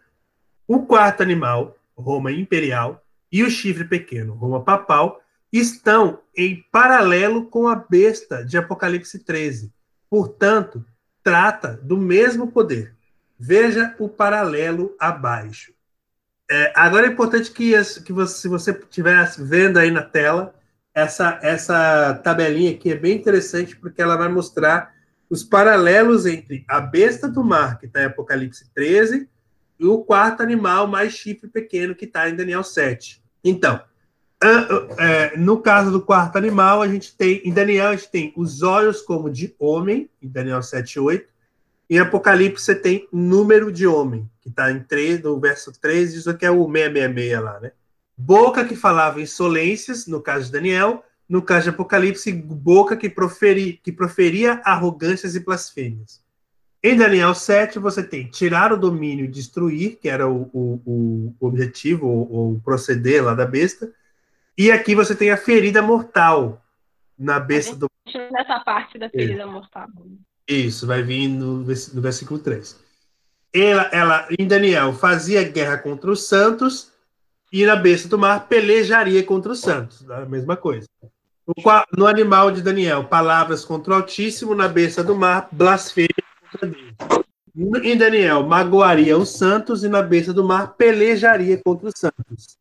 o 0.66 0.84
quarto 0.84 1.22
animal, 1.22 1.76
Roma 1.96 2.30
imperial, 2.30 3.02
e 3.30 3.42
o 3.42 3.50
chifre 3.50 3.84
pequeno, 3.84 4.34
Roma 4.34 4.62
papal, 4.62 5.20
estão 5.52 6.20
em 6.36 6.64
paralelo 6.70 7.46
com 7.46 7.68
a 7.68 7.74
besta 7.74 8.44
de 8.44 8.58
Apocalipse 8.58 9.18
13. 9.18 9.72
Portanto, 10.10 10.84
trata 11.22 11.78
do 11.82 11.96
mesmo 11.96 12.50
poder. 12.50 12.94
Veja 13.38 13.94
o 13.98 14.08
paralelo 14.08 14.94
abaixo. 14.98 15.72
É, 16.50 16.72
agora 16.74 17.06
é 17.06 17.10
importante 17.10 17.50
que, 17.50 17.72
que 18.04 18.12
você, 18.12 18.40
se 18.40 18.48
você 18.48 18.70
estiver 18.70 19.30
vendo 19.38 19.78
aí 19.78 19.90
na 19.90 20.02
tela, 20.02 20.54
essa, 20.94 21.38
essa 21.42 22.14
tabelinha 22.24 22.72
aqui 22.72 22.90
é 22.90 22.96
bem 22.96 23.16
interessante 23.16 23.76
porque 23.76 24.00
ela 24.00 24.16
vai 24.16 24.28
mostrar 24.28 24.94
os 25.30 25.44
paralelos 25.44 26.24
entre 26.26 26.64
a 26.66 26.80
besta 26.80 27.28
do 27.28 27.44
mar, 27.44 27.78
que 27.78 27.86
está 27.86 28.02
em 28.02 28.06
Apocalipse 28.06 28.68
13, 28.74 29.28
e 29.78 29.86
o 29.86 29.98
quarto 29.98 30.42
animal 30.42 30.86
mais 30.86 31.12
chifre 31.12 31.48
pequeno 31.48 31.94
que 31.94 32.06
está 32.06 32.28
em 32.28 32.34
Daniel 32.34 32.64
7. 32.64 33.22
Então, 33.44 33.80
no 35.36 35.60
caso 35.60 35.90
do 35.90 36.00
quarto 36.00 36.36
animal, 36.36 36.80
a 36.80 36.88
gente 36.88 37.16
tem, 37.16 37.42
em 37.44 37.52
Daniel, 37.52 37.88
a 37.88 37.96
gente 37.96 38.10
tem 38.10 38.32
os 38.36 38.62
olhos 38.62 39.02
como 39.02 39.30
de 39.30 39.54
homem, 39.58 40.08
em 40.22 40.28
Daniel 40.28 40.62
7, 40.62 41.00
8. 41.00 41.28
Em 41.90 41.98
Apocalipse, 41.98 42.64
você 42.64 42.74
tem 42.74 43.08
número 43.12 43.72
de 43.72 43.86
homem, 43.86 44.28
que 44.40 44.48
está 44.48 44.70
em 44.70 44.80
3, 44.80 45.22
no 45.22 45.40
verso 45.40 45.72
3, 45.80 46.14
isso 46.14 46.30
aqui 46.30 46.44
é 46.44 46.50
o 46.50 46.66
666 46.66 47.42
lá, 47.42 47.60
né? 47.60 47.72
Boca 48.16 48.64
que 48.64 48.76
falava 48.76 49.20
insolências, 49.20 50.06
no 50.06 50.20
caso 50.20 50.46
de 50.46 50.52
Daniel, 50.52 51.04
no 51.28 51.42
caso 51.42 51.64
de 51.64 51.70
Apocalipse, 51.70 52.32
boca 52.32 52.96
que, 52.96 53.08
proferi, 53.08 53.80
que 53.82 53.92
proferia 53.92 54.60
arrogâncias 54.64 55.34
e 55.34 55.40
blasfêmias. 55.40 56.20
Em 56.82 56.96
Daniel 56.96 57.34
7, 57.34 57.78
você 57.78 58.02
tem 58.02 58.28
tirar 58.28 58.72
o 58.72 58.76
domínio 58.76 59.24
e 59.24 59.28
destruir, 59.28 59.98
que 60.00 60.08
era 60.08 60.28
o, 60.28 60.48
o, 60.52 61.34
o 61.38 61.46
objetivo, 61.46 62.06
o, 62.06 62.54
o, 62.54 62.60
proceder 62.60 63.24
lá 63.24 63.34
da 63.34 63.44
besta. 63.44 63.92
E 64.58 64.72
aqui 64.72 64.92
você 64.92 65.14
tem 65.14 65.30
a 65.30 65.36
ferida 65.36 65.80
mortal 65.80 66.60
na 67.16 67.38
besta 67.38 67.76
do. 67.76 67.88
Nessa 68.32 68.58
parte 68.58 68.98
da 68.98 69.08
ferida 69.08 69.42
é. 69.42 69.46
mortal. 69.46 69.86
Isso, 70.48 70.84
vai 70.84 71.00
vir 71.00 71.28
no, 71.28 71.58
no 71.58 72.02
versículo 72.02 72.40
3. 72.40 72.76
ela, 73.54 73.82
ela, 73.92 74.28
em 74.36 74.48
Daniel, 74.48 74.92
fazia 74.92 75.48
guerra 75.48 75.78
contra 75.78 76.10
os 76.10 76.26
santos 76.26 76.90
e 77.52 77.64
na 77.64 77.76
besta 77.76 78.08
do 78.08 78.18
mar 78.18 78.48
pelejaria 78.48 79.22
contra 79.22 79.52
os 79.52 79.60
santos. 79.60 80.10
A 80.10 80.26
mesma 80.26 80.56
coisa. 80.56 80.88
No 81.96 82.06
animal 82.06 82.50
de 82.50 82.60
Daniel, 82.60 83.04
palavras 83.04 83.64
contra 83.64 83.92
o 83.92 83.96
Altíssimo, 83.96 84.56
na 84.56 84.66
besta 84.66 85.04
do 85.04 85.14
mar, 85.14 85.48
blasfêmia 85.52 86.08
contra 86.50 86.66
Deus. 86.66 87.84
Em 87.84 87.96
Daniel, 87.96 88.42
magoaria 88.42 89.16
os 89.16 89.30
santos 89.30 89.84
e 89.84 89.88
na 89.88 90.02
besta 90.02 90.32
do 90.32 90.44
mar 90.44 90.74
pelejaria 90.74 91.56
contra 91.62 91.88
os 91.88 91.94
santos. 91.96 92.58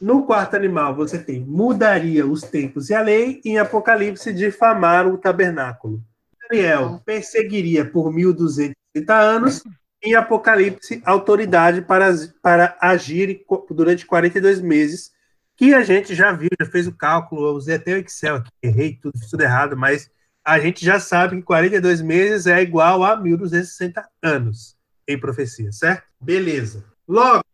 No 0.00 0.24
quarto 0.24 0.56
animal, 0.56 0.94
você 0.94 1.18
tem 1.18 1.40
mudaria 1.40 2.26
os 2.26 2.42
tempos 2.42 2.88
e 2.88 2.94
a 2.94 3.02
lei, 3.02 3.40
e 3.44 3.50
em 3.50 3.58
Apocalipse, 3.58 4.32
difamar 4.32 5.06
o 5.06 5.18
tabernáculo. 5.18 6.02
Daniel 6.48 7.02
perseguiria 7.04 7.84
por 7.84 8.10
1.230 8.10 8.74
anos, 9.10 9.62
em 10.02 10.14
Apocalipse, 10.14 11.02
autoridade 11.04 11.82
para, 11.82 12.10
para 12.42 12.78
agir 12.80 13.44
durante 13.70 14.06
42 14.06 14.62
meses, 14.62 15.12
que 15.54 15.74
a 15.74 15.82
gente 15.82 16.14
já 16.14 16.32
viu, 16.32 16.48
já 16.58 16.66
fez 16.66 16.86
o 16.86 16.96
cálculo, 16.96 17.48
eu 17.48 17.52
usei 17.52 17.74
até 17.74 17.92
o 17.92 17.98
Excel 17.98 18.36
aqui, 18.36 18.50
errei 18.62 18.98
tudo, 19.00 19.12
tudo 19.30 19.42
errado, 19.42 19.76
mas 19.76 20.10
a 20.42 20.58
gente 20.58 20.82
já 20.82 20.98
sabe 20.98 21.36
que 21.36 21.42
42 21.42 22.00
meses 22.00 22.46
é 22.46 22.62
igual 22.62 23.04
a 23.04 23.14
1.260 23.20 24.02
anos 24.22 24.74
em 25.06 25.20
profecia, 25.20 25.70
certo? 25.70 26.04
Beleza. 26.18 26.84
Logo, 27.06 27.44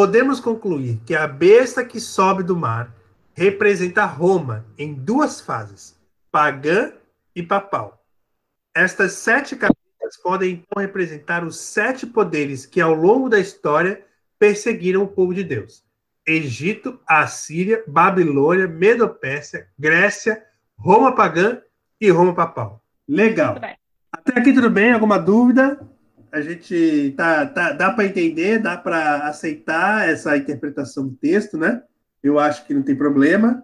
podemos 0.00 0.40
concluir 0.40 0.98
que 1.04 1.14
a 1.14 1.28
besta 1.28 1.84
que 1.84 2.00
sobe 2.00 2.42
do 2.42 2.56
mar 2.56 2.90
representa 3.34 4.06
Roma 4.06 4.64
em 4.78 4.94
duas 4.94 5.42
fases, 5.42 5.94
pagã 6.32 6.94
e 7.36 7.42
papal. 7.42 8.02
Estas 8.74 9.12
sete 9.12 9.54
cabeças 9.56 10.16
podem 10.22 10.52
então 10.52 10.80
representar 10.80 11.44
os 11.44 11.60
sete 11.60 12.06
poderes 12.06 12.64
que 12.64 12.80
ao 12.80 12.94
longo 12.94 13.28
da 13.28 13.38
história 13.38 14.02
perseguiram 14.38 15.02
o 15.02 15.06
povo 15.06 15.34
de 15.34 15.44
Deus. 15.44 15.84
Egito, 16.26 16.98
Assíria, 17.06 17.84
Babilônia, 17.86 18.66
Medopérsia, 18.66 19.68
Grécia, 19.78 20.42
Roma 20.78 21.14
pagã 21.14 21.60
e 22.00 22.08
Roma 22.08 22.34
papal. 22.34 22.82
Legal. 23.06 23.60
Até 24.10 24.40
aqui 24.40 24.54
tudo 24.54 24.70
bem? 24.70 24.94
Alguma 24.94 25.18
dúvida? 25.18 25.78
A 26.32 26.40
gente 26.40 27.12
tá, 27.16 27.46
tá 27.46 27.72
dá 27.72 27.92
para 27.92 28.04
entender, 28.04 28.58
dá 28.58 28.76
para 28.76 29.26
aceitar 29.28 30.08
essa 30.08 30.36
interpretação 30.36 31.08
do 31.08 31.16
texto, 31.16 31.58
né? 31.58 31.82
Eu 32.22 32.38
acho 32.38 32.66
que 32.66 32.74
não 32.74 32.82
tem 32.82 32.96
problema. 32.96 33.62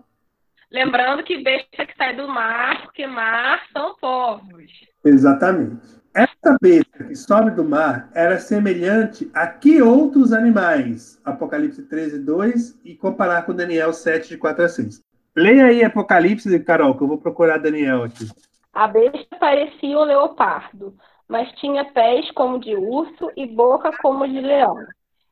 Lembrando 0.70 1.23
que 1.23 1.42
besta 1.42 1.87
que 1.87 1.96
sai 1.96 2.16
do 2.16 2.26
mar, 2.26 2.82
porque 2.82 3.06
mar 3.06 3.62
são 3.73 3.94
povos. 3.96 4.64
Exatamente. 5.04 5.96
Essa 6.12 6.56
besta 6.61 7.04
que 7.04 7.14
sobe 7.14 7.50
do 7.50 7.62
mar 7.62 8.11
era 8.14 8.38
semelhante 8.38 9.30
a 9.35 9.46
que 9.46 9.82
outros 9.82 10.32
animais? 10.32 11.20
Apocalipse 11.25 11.82
13, 11.82 12.20
2 12.20 12.80
e 12.85 12.94
comparar 12.94 13.42
com 13.42 13.54
Daniel 13.54 13.92
7, 13.92 14.30
de 14.30 14.38
4 14.38 14.64
a 14.64 14.68
6. 14.68 15.04
Leia 15.37 15.66
aí 15.66 15.85
Apocalipse, 15.85 16.58
Carol, 16.61 16.96
que 16.96 17.04
eu 17.04 17.08
vou 17.08 17.18
procurar 17.18 17.58
Daniel 17.58 18.02
aqui. 18.02 18.26
A 18.73 18.88
besta 18.88 19.37
parecia 19.38 19.99
um 19.99 20.04
leopardo, 20.04 20.96
mas 21.28 21.50
tinha 21.52 21.85
pés 21.92 22.30
como 22.33 22.59
de 22.59 22.75
urso 22.75 23.30
e 23.37 23.47
boca 23.47 23.90
como 24.02 24.26
de 24.26 24.40
leão. 24.40 24.76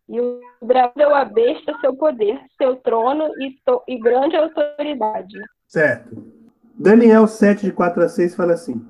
E 0.08 0.20
o 0.20 0.40
dragão 0.62 0.92
deu 0.96 1.14
à 1.14 1.24
besta 1.24 1.72
seu 1.80 1.94
poder, 1.96 2.40
seu 2.58 2.76
trono 2.76 3.24
e, 3.38 3.56
e 3.88 3.98
grande 3.98 4.36
autoridade. 4.36 5.38
Certo. 5.66 6.22
Daniel 6.74 7.26
7, 7.26 7.66
de 7.66 7.72
4 7.72 8.02
a 8.02 8.08
6 8.08 8.34
fala 8.34 8.52
assim: 8.52 8.84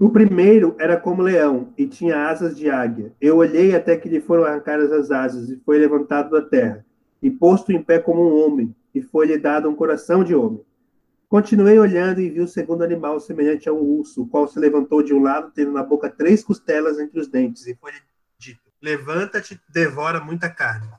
o 0.00 0.08
primeiro 0.08 0.74
era 0.78 0.96
como 0.96 1.20
leão 1.20 1.74
e 1.76 1.86
tinha 1.86 2.28
asas 2.28 2.56
de 2.56 2.70
águia. 2.70 3.12
Eu 3.20 3.36
olhei 3.36 3.76
até 3.76 3.98
que 3.98 4.08
lhe 4.08 4.18
foram 4.18 4.44
arrancadas 4.44 4.90
as 4.90 5.10
asas 5.10 5.50
e 5.50 5.60
foi 5.64 5.78
levantado 5.78 6.30
da 6.30 6.40
terra 6.40 6.82
e 7.22 7.30
posto 7.30 7.70
em 7.70 7.82
pé 7.82 7.98
como 7.98 8.22
um 8.22 8.46
homem 8.46 8.74
e 8.94 9.02
foi-lhe 9.02 9.36
dado 9.36 9.68
um 9.68 9.74
coração 9.74 10.24
de 10.24 10.34
homem. 10.34 10.62
Continuei 11.30 11.78
olhando 11.78 12.20
e 12.20 12.28
vi 12.28 12.40
o 12.42 12.46
segundo 12.46 12.84
animal 12.84 13.18
semelhante 13.20 13.70
a 13.70 13.72
um 13.72 13.80
urso, 13.80 14.22
o 14.22 14.28
qual 14.28 14.46
se 14.46 14.58
levantou 14.58 15.02
de 15.02 15.14
um 15.14 15.22
lado, 15.22 15.50
tendo 15.50 15.72
na 15.72 15.82
boca 15.82 16.10
três 16.10 16.44
costelas 16.44 16.98
entre 16.98 17.18
os 17.18 17.28
dentes, 17.28 17.66
e 17.66 17.74
foi 17.74 17.92
dito: 18.38 18.60
Levanta-te, 18.82 19.58
devora 19.66 20.20
muita 20.20 20.50
carne. 20.50 20.90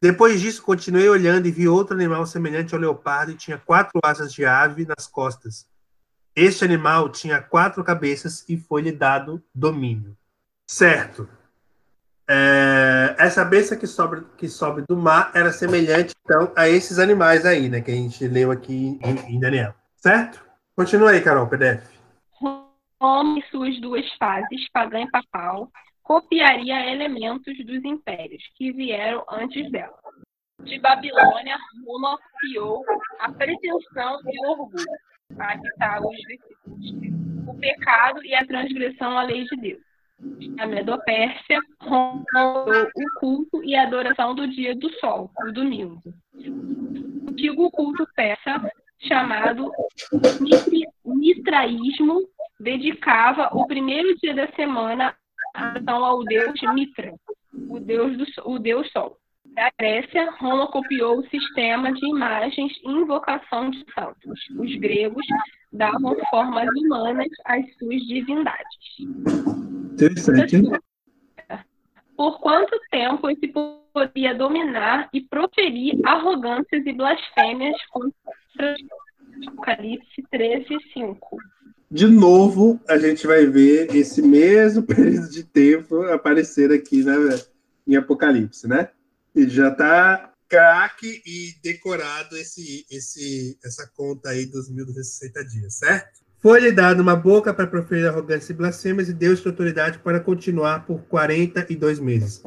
Depois 0.00 0.40
disso, 0.40 0.62
continuei 0.62 1.08
olhando 1.08 1.48
e 1.48 1.50
vi 1.50 1.66
outro 1.66 1.96
animal 1.96 2.24
semelhante 2.24 2.72
ao 2.72 2.80
leopardo 2.80 3.32
e 3.32 3.36
tinha 3.36 3.58
quatro 3.58 3.98
asas 4.04 4.32
de 4.32 4.44
ave 4.44 4.86
nas 4.86 5.08
costas 5.08 5.66
este 6.34 6.64
animal 6.64 7.10
tinha 7.10 7.42
quatro 7.42 7.84
cabeças 7.84 8.44
e 8.48 8.56
foi-lhe 8.56 8.90
dado 8.90 9.42
domínio. 9.54 10.16
Certo. 10.66 11.28
É, 12.28 13.16
essa 13.18 13.44
besta 13.44 13.76
que 13.76 13.86
sobe, 13.86 14.24
que 14.36 14.48
sobe 14.48 14.84
do 14.88 14.96
mar 14.96 15.30
era 15.34 15.52
semelhante, 15.52 16.14
então, 16.24 16.52
a 16.56 16.68
esses 16.68 16.98
animais 16.98 17.44
aí, 17.44 17.68
né? 17.68 17.80
Que 17.80 17.90
a 17.90 17.94
gente 17.94 18.26
leu 18.26 18.50
aqui 18.50 18.98
em, 19.02 19.34
em 19.34 19.40
Daniel. 19.40 19.74
Certo? 19.96 20.44
Continua 20.76 21.10
aí, 21.10 21.20
Carol, 21.20 21.48
PDF. 21.48 21.82
Roma 23.00 23.40
suas 23.50 23.80
duas 23.80 24.04
fases, 24.14 24.68
pagã 24.72 25.00
e 25.00 25.10
papal, 25.10 25.70
copiaria 26.02 26.90
elementos 26.90 27.56
dos 27.66 27.84
impérios 27.84 28.42
que 28.56 28.72
vieram 28.72 29.24
antes 29.30 29.70
dela. 29.70 29.98
De 30.62 30.78
Babilônia, 30.78 31.58
Roma 31.84 32.16
copiou 32.18 32.84
a 33.18 33.32
pretensão 33.32 34.20
e 34.24 34.46
o 34.46 34.50
orgulho 34.50 34.84
Aqui 35.38 35.66
está 35.66 36.00
os 36.00 36.16
versículos. 36.26 37.46
O 37.46 37.54
pecado 37.58 38.24
e 38.24 38.34
a 38.34 38.46
transgressão 38.46 39.18
à 39.18 39.22
lei 39.22 39.44
de 39.44 39.56
Deus. 39.56 39.82
A 40.58 40.66
Medopérsia 40.66 41.58
rompeu 41.80 42.90
o 42.94 43.20
culto 43.20 43.64
e 43.64 43.74
a 43.74 43.82
adoração 43.82 44.34
do 44.34 44.46
dia 44.46 44.74
do 44.74 44.90
sol, 44.98 45.30
o 45.46 45.52
domingo. 45.52 46.00
O 46.34 47.30
antigo 47.30 47.70
culto 47.70 48.06
persa, 48.14 48.70
chamado 49.00 49.70
Mitraísmo, 51.04 52.20
dedicava 52.60 53.48
o 53.52 53.66
primeiro 53.66 54.16
dia 54.18 54.34
da 54.34 54.46
semana 54.52 55.14
ao 55.86 56.24
deus 56.24 56.60
Mitra, 56.72 57.12
o 57.68 57.80
deus, 57.80 58.16
do, 58.16 58.50
o 58.50 58.58
deus 58.58 58.90
sol. 58.92 59.18
Da 59.54 59.70
Grécia, 59.78 60.30
Roma 60.38 60.66
copiou 60.68 61.18
o 61.18 61.28
sistema 61.28 61.92
de 61.92 62.06
imagens 62.06 62.72
e 62.82 62.90
invocação 62.90 63.70
de 63.70 63.84
santos. 63.92 64.40
Os 64.58 64.74
gregos 64.76 65.26
davam 65.70 66.16
formas 66.30 66.68
humanas 66.76 67.28
às 67.44 67.62
suas 67.76 68.00
divindades. 68.06 69.71
Interessante. 70.04 70.62
Por 72.16 72.40
quanto 72.40 72.78
tempo 72.90 73.28
esse 73.30 73.48
poderia 73.92 74.34
dominar 74.34 75.08
e 75.12 75.20
proferir 75.20 76.00
arrogâncias 76.04 76.84
e 76.86 76.92
blasfêmias 76.92 77.76
contra 77.90 78.76
Apocalipse 79.48 80.22
13, 80.30 80.66
5? 80.92 81.36
De 81.90 82.06
novo, 82.06 82.80
a 82.88 82.96
gente 82.96 83.26
vai 83.26 83.46
ver 83.46 83.94
esse 83.94 84.22
mesmo 84.22 84.82
período 84.86 85.28
de 85.28 85.44
tempo 85.44 86.02
aparecer 86.06 86.72
aqui 86.72 87.04
né, 87.04 87.14
em 87.86 87.96
Apocalipse, 87.96 88.66
né? 88.66 88.88
E 89.34 89.48
já 89.48 89.68
está 89.68 90.32
craque 90.48 91.22
e 91.24 91.54
decorado 91.62 92.36
esse, 92.36 92.86
esse, 92.90 93.58
essa 93.64 93.90
conta 93.96 94.30
aí 94.30 94.46
dos 94.46 94.70
1.260 94.70 95.46
dias, 95.48 95.74
certo? 95.78 96.21
Foi-lhe 96.42 96.72
dado 96.72 97.00
uma 97.00 97.14
boca 97.14 97.54
para 97.54 97.68
proferir 97.68 98.08
arrogância 98.08 98.52
e 98.52 98.56
blasfêmias 98.56 99.08
e 99.08 99.12
deu-lhe 99.12 99.40
autoridade 99.46 100.00
para 100.00 100.18
continuar 100.18 100.84
por 100.84 101.00
42 101.02 102.00
meses. 102.00 102.42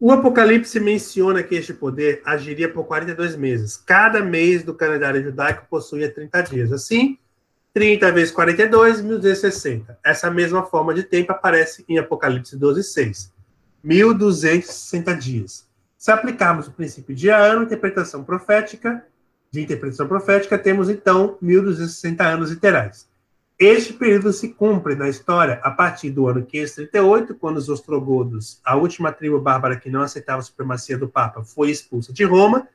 O 0.00 0.10
Apocalipse 0.10 0.80
menciona 0.80 1.42
que 1.42 1.54
este 1.54 1.74
poder 1.74 2.22
agiria 2.24 2.66
por 2.66 2.84
42 2.86 3.36
meses. 3.36 3.76
Cada 3.76 4.22
mês 4.22 4.62
do 4.62 4.72
calendário 4.72 5.22
judaico 5.22 5.66
possuía 5.68 6.10
30 6.10 6.42
dias. 6.44 6.72
Assim, 6.72 7.18
30 7.74 8.10
vezes 8.10 8.30
42, 8.32 9.02
1260. 9.02 9.98
Essa 10.02 10.30
mesma 10.30 10.64
forma 10.64 10.94
de 10.94 11.02
tempo 11.02 11.30
aparece 11.30 11.84
em 11.86 11.98
Apocalipse 11.98 12.56
12, 12.56 12.82
6. 12.84 13.32
1260 13.82 15.14
dias. 15.16 15.68
Se 15.98 16.10
aplicarmos 16.10 16.68
o 16.68 16.72
princípio 16.72 17.14
de 17.14 17.28
ano, 17.28 17.64
interpretação 17.64 18.24
profética, 18.24 19.04
de 19.54 19.62
interpretação 19.62 20.08
profética, 20.08 20.58
temos 20.58 20.90
então 20.90 21.38
1260 21.40 22.24
anos 22.24 22.50
literais. 22.50 23.08
Este 23.56 23.92
período 23.92 24.32
se 24.32 24.48
cumpre 24.48 24.96
na 24.96 25.08
história 25.08 25.60
a 25.62 25.70
partir 25.70 26.10
do 26.10 26.26
ano 26.26 26.44
538, 26.44 27.36
quando 27.36 27.58
os 27.58 27.68
ostrogodos, 27.68 28.60
a 28.64 28.74
última 28.74 29.12
tribo 29.12 29.40
bárbara 29.40 29.76
que 29.76 29.88
não 29.88 30.02
aceitava 30.02 30.40
a 30.40 30.42
supremacia 30.42 30.98
do 30.98 31.08
Papa, 31.08 31.44
foi 31.44 31.70
expulsa 31.70 32.12
de 32.12 32.24
Roma. 32.24 32.66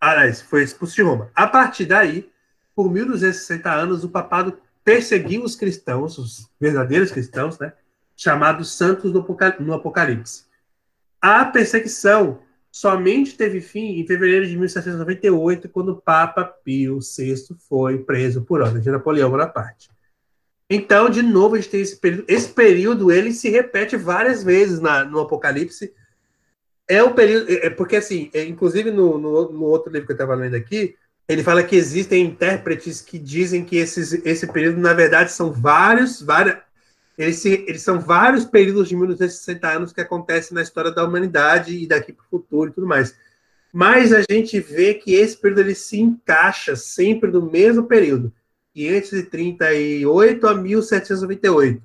Aliás, 0.00 0.40
foi 0.40 0.62
expulsa 0.62 0.94
de 0.94 1.02
Roma. 1.02 1.30
A 1.34 1.48
partir 1.48 1.84
daí, 1.84 2.30
por 2.76 2.88
1260 2.88 3.72
anos, 3.72 4.04
o 4.04 4.08
papado 4.08 4.56
perseguiu 4.84 5.42
os 5.42 5.56
cristãos, 5.56 6.16
os 6.16 6.48
verdadeiros 6.60 7.10
cristãos, 7.10 7.58
né, 7.58 7.72
chamados 8.16 8.76
santos 8.76 9.12
no 9.12 9.74
Apocalipse. 9.74 10.44
A 11.20 11.44
perseguição 11.44 12.38
somente 12.74 13.36
teve 13.36 13.60
fim 13.60 14.00
em 14.00 14.06
fevereiro 14.06 14.44
de 14.44 14.56
1798, 14.56 15.68
quando 15.68 15.90
o 15.90 16.02
Papa 16.02 16.44
Pio 16.44 16.98
VI 16.98 17.36
foi 17.68 17.98
preso 17.98 18.42
por 18.42 18.60
ordem 18.60 18.82
de 18.82 18.90
Napoleão 18.90 19.30
Bonaparte. 19.30 19.88
Então, 20.68 21.08
de 21.08 21.22
novo, 21.22 21.54
a 21.54 21.58
gente 21.58 21.70
tem 21.70 21.80
esse 21.80 21.96
período. 21.96 22.24
Esse 22.26 22.48
período 22.48 23.12
ele 23.12 23.32
se 23.32 23.48
repete 23.48 23.96
várias 23.96 24.42
vezes 24.42 24.80
na, 24.80 25.04
no 25.04 25.20
Apocalipse. 25.20 25.94
É 26.88 27.00
o 27.00 27.14
período. 27.14 27.48
É, 27.48 27.66
é 27.66 27.70
porque, 27.70 27.94
assim, 27.94 28.28
é, 28.34 28.44
inclusive 28.44 28.90
no, 28.90 29.18
no, 29.18 29.52
no, 29.52 29.64
outro 29.66 29.92
livro 29.92 30.06
que 30.06 30.12
eu 30.12 30.16
estava 30.16 30.34
lendo 30.34 30.56
aqui, 30.56 30.96
ele 31.28 31.44
fala 31.44 31.62
que 31.62 31.76
existem 31.76 32.24
intérpretes 32.24 33.00
que 33.00 33.20
dizem 33.20 33.64
que 33.64 33.76
esses, 33.76 34.14
esse 34.26 34.48
período, 34.48 34.80
na 34.80 34.94
verdade, 34.94 35.30
são 35.30 35.52
vários. 35.52 36.20
várias, 36.20 36.58
eles, 37.16 37.36
se, 37.36 37.64
eles 37.66 37.82
são 37.82 38.00
vários 38.00 38.44
períodos 38.44 38.88
de 38.88 38.96
1960 38.96 39.68
anos 39.68 39.92
que 39.92 40.00
acontecem 40.00 40.54
na 40.54 40.62
história 40.62 40.90
da 40.90 41.04
humanidade 41.04 41.76
e 41.76 41.86
daqui 41.86 42.12
para 42.12 42.24
o 42.24 42.28
futuro 42.28 42.70
e 42.70 42.72
tudo 42.74 42.86
mais. 42.86 43.14
Mas 43.72 44.12
a 44.12 44.22
gente 44.28 44.60
vê 44.60 44.94
que 44.94 45.14
esse 45.14 45.36
período 45.36 45.60
ele 45.60 45.74
se 45.74 46.00
encaixa 46.00 46.76
sempre 46.76 47.30
no 47.30 47.50
mesmo 47.50 47.84
período. 47.84 48.32
538 48.72 50.46
a 50.46 50.54
1798. 50.54 51.82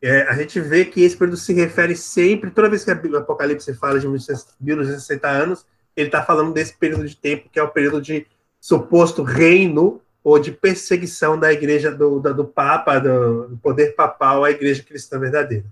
É, 0.00 0.22
a 0.22 0.34
gente 0.34 0.60
vê 0.60 0.84
que 0.84 1.02
esse 1.02 1.16
período 1.16 1.36
se 1.36 1.52
refere 1.52 1.96
sempre, 1.96 2.50
toda 2.50 2.68
vez 2.68 2.84
que 2.84 2.90
o 2.90 3.16
Apocalipse 3.16 3.74
fala 3.74 3.98
de 3.98 4.06
1960 4.06 5.28
anos, 5.28 5.66
ele 5.96 6.08
está 6.08 6.22
falando 6.22 6.52
desse 6.52 6.72
período 6.74 7.08
de 7.08 7.16
tempo, 7.16 7.48
que 7.50 7.58
é 7.58 7.62
o 7.62 7.70
período 7.70 8.00
de 8.00 8.26
suposto 8.60 9.22
reino 9.22 10.00
ou 10.22 10.38
de 10.38 10.52
perseguição 10.52 11.38
da 11.38 11.52
igreja 11.52 11.90
do, 11.90 12.20
do, 12.20 12.34
do 12.34 12.44
Papa, 12.44 12.98
do, 12.98 13.48
do, 13.48 13.56
poder 13.58 13.94
papal 13.94 14.44
à 14.44 14.50
igreja 14.50 14.82
cristã 14.82 15.18
verdadeira. 15.18 15.64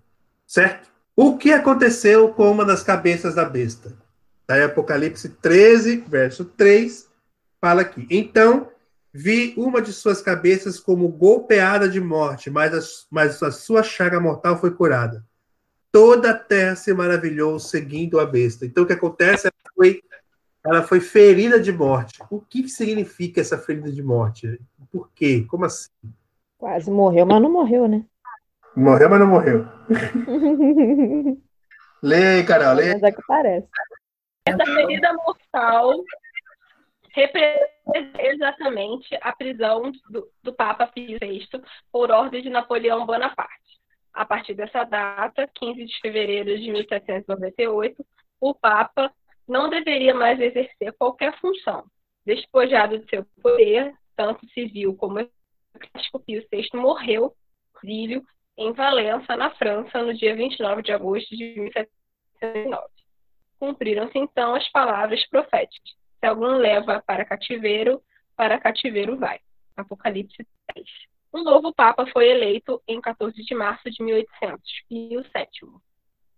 Certo? 0.46 0.88
O 1.14 1.36
que 1.36 1.52
aconteceu 1.52 2.28
com 2.30 2.50
uma 2.50 2.64
das 2.64 2.82
cabeças 2.82 3.34
da 3.34 3.44
besta? 3.44 3.92
Daí 4.46 4.62
Apocalipse 4.62 5.28
13, 5.28 6.04
verso 6.08 6.44
3, 6.44 7.08
fala 7.60 7.82
aqui. 7.82 8.06
Então 8.10 8.68
Vi 9.18 9.54
uma 9.56 9.80
de 9.80 9.94
suas 9.94 10.20
cabeças 10.20 10.78
como 10.78 11.08
golpeada 11.08 11.88
de 11.88 11.98
morte, 11.98 12.50
mas 12.50 12.74
a, 12.74 13.06
mas 13.10 13.42
a 13.42 13.50
sua 13.50 13.82
chaga 13.82 14.20
mortal 14.20 14.60
foi 14.60 14.70
curada. 14.72 15.24
Toda 15.90 16.32
a 16.32 16.34
terra 16.34 16.76
se 16.76 16.92
maravilhou 16.92 17.58
seguindo 17.58 18.20
a 18.20 18.26
besta. 18.26 18.66
Então, 18.66 18.84
o 18.84 18.86
que 18.86 18.92
acontece? 18.92 19.46
Ela 19.46 19.72
foi, 19.74 20.02
ela 20.66 20.82
foi 20.82 21.00
ferida 21.00 21.60
de 21.60 21.72
morte. 21.72 22.18
O 22.28 22.40
que 22.40 22.68
significa 22.68 23.40
essa 23.40 23.56
ferida 23.56 23.90
de 23.90 24.02
morte? 24.02 24.60
Por 24.90 25.10
quê? 25.14 25.46
Como 25.48 25.64
assim? 25.64 25.90
Quase 26.58 26.90
morreu, 26.90 27.24
mas 27.24 27.40
não 27.40 27.50
morreu, 27.50 27.86
né? 27.86 28.04
Morreu, 28.76 29.08
mas 29.08 29.20
não 29.20 29.28
morreu. 29.28 29.64
lê, 32.02 32.42
Carol, 32.42 32.74
lê. 32.74 32.94
Mas 32.94 33.02
é 33.04 33.12
que 33.12 33.22
parece. 33.26 33.68
Essa 34.44 34.64
ferida 34.64 35.12
mortal 35.12 35.92
representa 37.12 38.22
exatamente 38.22 39.18
a 39.22 39.32
prisão 39.34 39.92
do, 40.10 40.28
do 40.42 40.52
Papa 40.52 40.86
Pio 40.88 41.18
VI 41.20 41.48
por 41.92 42.10
ordem 42.10 42.42
de 42.42 42.50
Napoleão 42.50 43.06
Bonaparte. 43.06 43.80
A 44.12 44.24
partir 44.24 44.54
dessa 44.54 44.82
data, 44.82 45.48
15 45.54 45.84
de 45.84 46.00
fevereiro 46.00 46.58
de 46.58 46.72
1798, 46.72 48.04
o 48.40 48.54
Papa 48.54 49.12
não 49.48 49.68
deveria 49.68 50.14
mais 50.14 50.40
exercer 50.40 50.92
qualquer 50.98 51.38
função. 51.40 51.84
Despojado 52.24 52.98
de 52.98 53.08
seu 53.08 53.24
poder, 53.42 53.94
tanto 54.16 54.46
civil 54.50 54.94
como 54.96 55.20
eclesiástico, 55.20 56.20
Pio 56.20 56.44
VI 56.50 56.68
morreu, 56.74 57.34
exílio, 57.82 58.22
em 58.56 58.72
Valença, 58.72 59.36
na 59.36 59.50
França, 59.50 60.02
no 60.02 60.14
dia 60.14 60.34
29 60.34 60.82
de 60.82 60.92
agosto 60.92 61.36
de 61.36 61.60
1709. 61.60 62.86
Cumpriram-se 63.58 64.18
então 64.18 64.54
as 64.54 64.68
palavras 64.70 65.26
proféticas 65.28 65.96
se 66.18 66.26
algum 66.26 66.56
leva 66.56 67.02
para 67.06 67.24
cativeiro, 67.24 68.02
para 68.36 68.58
cativeiro 68.58 69.16
vai. 69.16 69.38
Apocalipse 69.76 70.46
10. 70.74 70.86
Um 71.32 71.42
novo 71.44 71.72
Papa 71.74 72.06
foi 72.06 72.28
eleito 72.28 72.82
em 72.88 73.00
14 73.00 73.36
de 73.42 73.54
março 73.54 73.90
de 73.90 74.02
1800, 74.02 74.62
Pio 74.88 75.22
VII, 75.22 75.70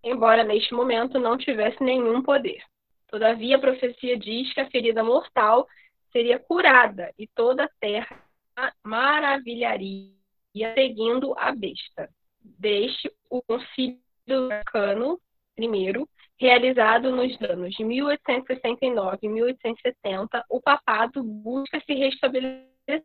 embora 0.02 0.42
neste 0.42 0.74
momento 0.74 1.18
não 1.20 1.38
tivesse 1.38 1.82
nenhum 1.82 2.22
poder. 2.22 2.62
Todavia, 3.08 3.56
a 3.56 3.60
profecia 3.60 4.18
diz 4.18 4.52
que 4.52 4.60
a 4.60 4.70
ferida 4.70 5.02
mortal 5.02 5.66
seria 6.12 6.38
curada 6.38 7.12
e 7.18 7.26
toda 7.26 7.64
a 7.64 7.70
terra 7.80 8.22
maravilharia 8.82 10.12
seguindo 10.74 11.34
a 11.38 11.52
besta. 11.52 12.08
Deste 12.40 13.10
o 13.30 13.42
concílio 13.42 14.00
Cano 14.66 15.20
I 15.58 16.06
realizado 16.38 17.10
nos 17.10 17.40
anos 17.42 17.74
de 17.74 17.84
1869 17.84 19.18
e 19.22 19.28
1870, 19.28 20.44
o 20.48 20.60
papado 20.60 21.22
busca 21.22 21.80
se 21.80 21.94
restabelecer. 21.94 23.02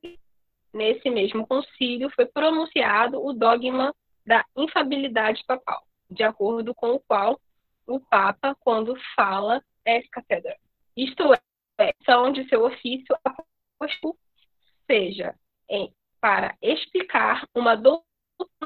Nesse 0.71 1.09
mesmo 1.09 1.45
concílio 1.47 2.09
foi 2.15 2.25
pronunciado 2.25 3.23
o 3.23 3.33
dogma 3.33 3.93
da 4.25 4.45
infabilidade 4.55 5.43
papal, 5.45 5.83
de 6.09 6.23
acordo 6.23 6.73
com 6.73 6.91
o 6.91 6.99
qual 6.99 7.39
o 7.85 7.99
Papa, 7.99 8.55
quando 8.59 8.95
fala, 9.15 9.61
é 9.85 10.01
catedra. 10.03 10.55
Isto 10.95 11.33
é, 11.79 11.93
são 12.05 12.31
de 12.31 12.47
seu 12.47 12.65
ofício 12.65 13.15
aposto, 13.23 14.17
seja 14.85 15.35
em, 15.69 15.91
para 16.21 16.55
explicar 16.61 17.47
uma 17.55 17.75
doutrina 17.75 18.07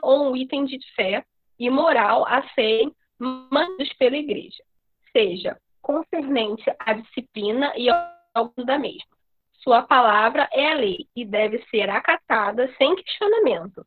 ou 0.02 0.32
um 0.32 0.36
item 0.36 0.66
de 0.66 0.80
fé 0.94 1.26
e 1.60 1.70
moral 1.70 2.26
a 2.28 2.48
serem 2.50 2.94
mandados 3.20 3.92
pela 3.94 4.18
igreja, 4.18 4.64
seja 5.12 5.60
concernente 5.82 6.64
à 6.80 6.94
disciplina 6.94 7.74
e 7.76 7.90
ao 7.90 8.54
da 8.58 8.78
mesma. 8.78 9.18
Sua 9.64 9.82
palavra 9.82 10.48
é 10.52 10.72
a 10.72 10.76
lei 10.76 11.08
e 11.16 11.26
deve 11.26 11.64
ser 11.70 11.90
acatada 11.90 12.72
sem 12.78 12.96
questionamento, 12.96 13.86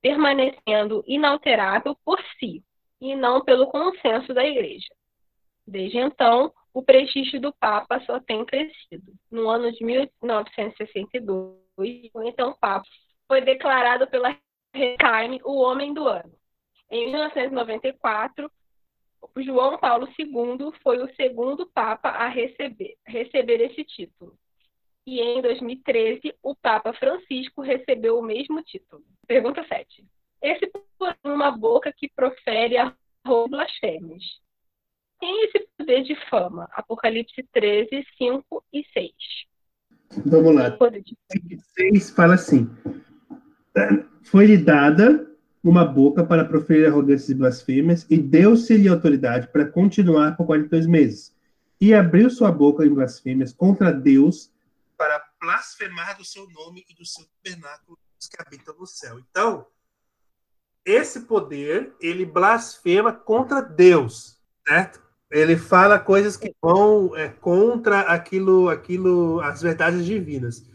permanecendo 0.00 1.02
inalterável 1.06 1.96
por 2.04 2.22
si 2.38 2.62
e 3.00 3.14
não 3.14 3.42
pelo 3.42 3.66
consenso 3.66 4.32
da 4.32 4.44
igreja. 4.44 4.88
Desde 5.66 5.98
então, 5.98 6.52
o 6.72 6.82
prestígio 6.82 7.40
do 7.40 7.52
Papa 7.52 8.00
só 8.00 8.20
tem 8.20 8.44
crescido. 8.44 9.12
No 9.30 9.48
ano 9.48 9.72
de 9.72 9.84
1962, 9.84 11.58
o 12.14 12.22
então 12.22 12.54
Papa 12.60 12.86
foi 13.26 13.40
declarado 13.40 14.06
pela 14.08 14.36
Time 14.72 15.40
o 15.44 15.60
Homem 15.60 15.92
do 15.94 16.06
Ano. 16.06 16.32
Em 16.90 17.10
1994, 17.10 18.50
João 19.38 19.78
Paulo 19.78 20.08
II 20.18 20.72
foi 20.82 21.02
o 21.02 21.14
segundo 21.14 21.66
Papa 21.66 22.08
a 22.08 22.28
receber, 22.28 22.96
receber 23.06 23.60
esse 23.60 23.84
título. 23.84 24.36
E 25.06 25.20
em 25.20 25.40
2013, 25.40 26.34
o 26.42 26.54
Papa 26.54 26.92
Francisco 26.92 27.62
recebeu 27.62 28.18
o 28.18 28.22
mesmo 28.22 28.62
título. 28.62 29.02
Pergunta 29.26 29.64
7. 29.66 30.04
Esse 30.42 30.70
por 30.98 31.16
uma 31.24 31.50
boca 31.50 31.92
que 31.92 32.08
profere 32.08 32.76
a 32.76 32.94
blasfêmias. 33.48 34.22
Tem 35.20 35.44
esse 35.44 35.66
poder 35.76 36.02
de 36.02 36.16
fama? 36.28 36.68
Apocalipse 36.72 37.42
13, 37.52 38.06
5 38.16 38.64
e 38.72 38.84
6. 38.92 39.12
Vamos 40.24 40.54
lá. 40.54 40.76
6 41.76 42.10
fala 42.10 42.34
assim: 42.34 42.70
Foi-lhe 44.22 44.56
dada 44.56 45.28
uma 45.62 45.84
boca 45.84 46.24
para 46.24 46.44
proferir 46.44 46.86
arrogâncias 46.86 47.28
e 47.28 47.34
blasfêmias, 47.34 48.06
e 48.08 48.16
deu-se-lhe 48.16 48.88
autoridade 48.88 49.48
para 49.48 49.66
continuar 49.66 50.36
por 50.36 50.46
42 50.46 50.86
meses. 50.86 51.36
E 51.80 51.94
abriu 51.94 52.30
sua 52.30 52.50
boca 52.50 52.84
em 52.84 52.92
blasfêmias 52.92 53.52
contra 53.52 53.92
Deus 53.92 54.52
para 54.96 55.24
blasfemar 55.40 56.16
do 56.16 56.24
seu 56.24 56.48
nome 56.50 56.84
e 56.88 56.94
do 56.94 57.04
seu 57.04 57.24
tabernáculo 57.24 57.96
que 58.18 58.42
habitam 58.42 58.74
no 58.76 58.86
céu. 58.86 59.18
Então, 59.18 59.66
esse 60.84 61.20
poder, 61.20 61.94
ele 62.00 62.26
blasfema 62.26 63.12
contra 63.12 63.60
Deus, 63.60 64.40
certo? 64.66 65.07
Ele 65.30 65.56
fala 65.56 65.98
coisas 65.98 66.36
que 66.36 66.54
vão 66.62 67.14
é, 67.16 67.28
contra 67.28 68.00
aquilo, 68.00 68.68
aquilo, 68.68 69.40
as 69.40 69.60
verdades 69.60 70.04
divinas. 70.04 70.66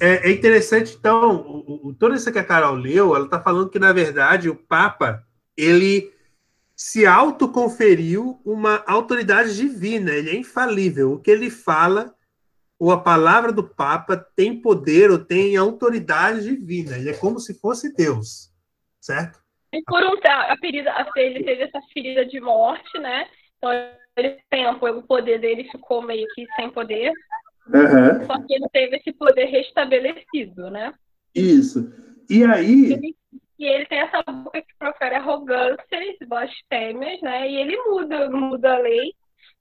É, 0.00 0.28
é 0.28 0.32
interessante, 0.32 0.96
então, 0.98 1.36
o, 1.36 1.88
o, 1.88 1.94
toda 1.94 2.14
isso 2.14 2.32
que 2.32 2.38
a 2.38 2.44
Carol 2.44 2.74
leu, 2.74 3.14
ela 3.14 3.24
está 3.24 3.40
falando 3.40 3.68
que, 3.68 3.78
na 3.78 3.92
verdade, 3.92 4.48
o 4.48 4.54
Papa, 4.54 5.24
ele 5.56 6.12
se 6.74 7.04
autoconferiu 7.04 8.40
uma 8.44 8.84
autoridade 8.86 9.56
divina, 9.56 10.12
ele 10.12 10.30
é 10.30 10.36
infalível. 10.36 11.12
O 11.12 11.18
que 11.18 11.30
ele 11.30 11.50
fala, 11.50 12.14
ou 12.78 12.92
a 12.92 13.00
palavra 13.00 13.50
do 13.50 13.64
Papa, 13.64 14.16
tem 14.36 14.60
poder 14.60 15.10
ou 15.10 15.18
tem 15.18 15.56
autoridade 15.56 16.44
divina. 16.44 16.96
Ele 16.96 17.10
é 17.10 17.14
como 17.14 17.40
se 17.40 17.58
fosse 17.58 17.92
Deus, 17.92 18.52
certo? 19.00 19.40
E 19.72 19.82
por 19.82 20.02
um 20.02 20.14
a 20.24 20.56
ferida, 20.58 20.94
ele 21.16 21.44
teve 21.44 21.62
essa 21.64 21.80
ferida 21.92 22.24
de 22.24 22.40
morte, 22.40 22.96
né? 23.00 23.28
Então, 23.58 23.70
ele 24.16 24.38
tempo, 24.50 24.86
o 24.88 25.02
poder 25.02 25.40
dele 25.40 25.64
ficou 25.70 26.02
meio 26.02 26.26
que 26.34 26.46
sem 26.56 26.70
poder. 26.70 27.12
Uhum. 27.68 28.26
Só 28.26 28.42
que 28.46 28.54
ele 28.54 28.66
teve 28.72 28.96
esse 28.96 29.12
poder 29.12 29.44
restabelecido, 29.44 30.70
né? 30.70 30.92
Isso. 31.34 31.92
E 32.28 32.44
aí. 32.44 32.92
Ele, 32.92 33.16
e 33.58 33.66
ele 33.66 33.86
tem 33.86 33.98
essa 33.98 34.22
boca 34.22 34.62
que 34.62 34.74
profere 34.78 35.16
arrogâncias, 35.16 36.16
blasfêmias, 36.26 37.20
né? 37.20 37.50
E 37.50 37.56
ele 37.56 37.76
muda, 37.84 38.30
muda 38.30 38.74
a 38.74 38.78
lei. 38.78 39.12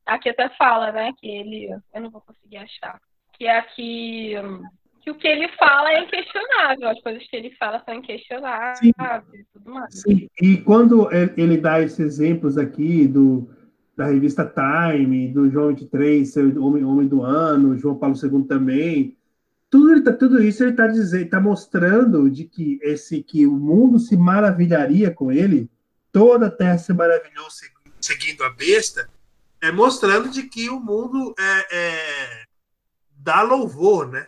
Aqui 0.05 0.29
até 0.29 0.49
fala, 0.49 0.91
né? 0.91 1.13
Que 1.19 1.27
ele. 1.27 1.69
Eu 1.93 2.01
não 2.01 2.09
vou 2.09 2.21
conseguir 2.21 2.57
achar. 2.57 2.99
Que 3.33 3.45
é 3.45 3.57
aqui. 3.57 4.33
que 5.01 5.11
o 5.11 5.15
que 5.15 5.27
ele 5.27 5.47
fala 5.49 5.91
é 5.91 5.99
inquestionável, 6.03 6.89
as 6.89 7.01
coisas 7.01 7.27
que 7.27 7.35
ele 7.35 7.51
fala 7.55 7.83
são 7.83 7.93
inquestionáveis 7.95 8.79
Sim. 8.79 8.91
e 9.33 9.45
tudo 9.53 9.71
mais. 9.71 10.01
Sim, 10.01 10.27
e 10.41 10.57
quando 10.57 11.09
ele 11.37 11.57
dá 11.57 11.81
esses 11.81 11.99
exemplos 11.99 12.57
aqui 12.57 13.07
do, 13.07 13.49
da 13.97 14.05
revista 14.05 14.45
Time, 14.45 15.27
do 15.33 15.49
João 15.49 15.69
23, 15.69 16.31
ser 16.31 16.55
homem, 16.59 16.85
homem 16.85 17.07
do 17.07 17.23
ano, 17.23 17.75
João 17.77 17.97
Paulo 17.97 18.15
II 18.15 18.43
também, 18.43 19.17
tudo, 19.71 20.03
tá- 20.03 20.13
tudo 20.13 20.41
isso 20.41 20.63
ele 20.63 20.71
está 20.71 20.85
dizendo, 20.85 21.25
está 21.25 21.41
mostrando 21.41 22.29
de 22.29 22.45
que 22.45 22.79
esse 22.83 23.23
que 23.23 23.47
o 23.47 23.51
mundo 23.53 23.97
se 23.99 24.15
maravilharia 24.15 25.09
com 25.09 25.31
ele, 25.31 25.69
toda 26.11 26.45
a 26.45 26.51
terra 26.51 26.77
se 26.77 26.93
maravilhou 26.93 27.49
se- 27.49 27.71
seguindo 27.99 28.43
a 28.43 28.49
besta, 28.51 29.09
é 29.59 29.71
mostrando 29.71 30.29
de 30.29 30.43
que 30.43 30.69
o 30.69 30.79
mundo 30.79 31.33
é, 31.37 31.75
é, 31.75 32.43
dá 33.17 33.41
louvor, 33.41 34.07
né, 34.11 34.27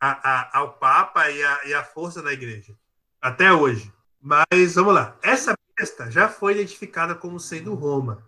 a- 0.00 0.30
a- 0.30 0.58
ao 0.60 0.74
Papa 0.74 1.28
e 1.28 1.42
a, 1.42 1.60
e 1.66 1.74
a 1.74 1.82
força 1.82 2.22
da 2.22 2.32
Igreja 2.32 2.72
até 3.20 3.52
hoje. 3.52 3.92
Mas 4.22 4.76
vamos 4.76 4.94
lá. 4.94 5.16
Essa 5.22 5.54
besta 5.76 6.08
já 6.08 6.28
foi 6.28 6.52
identificada 6.54 7.16
como 7.16 7.40
sendo 7.40 7.74
Roma, 7.74 8.22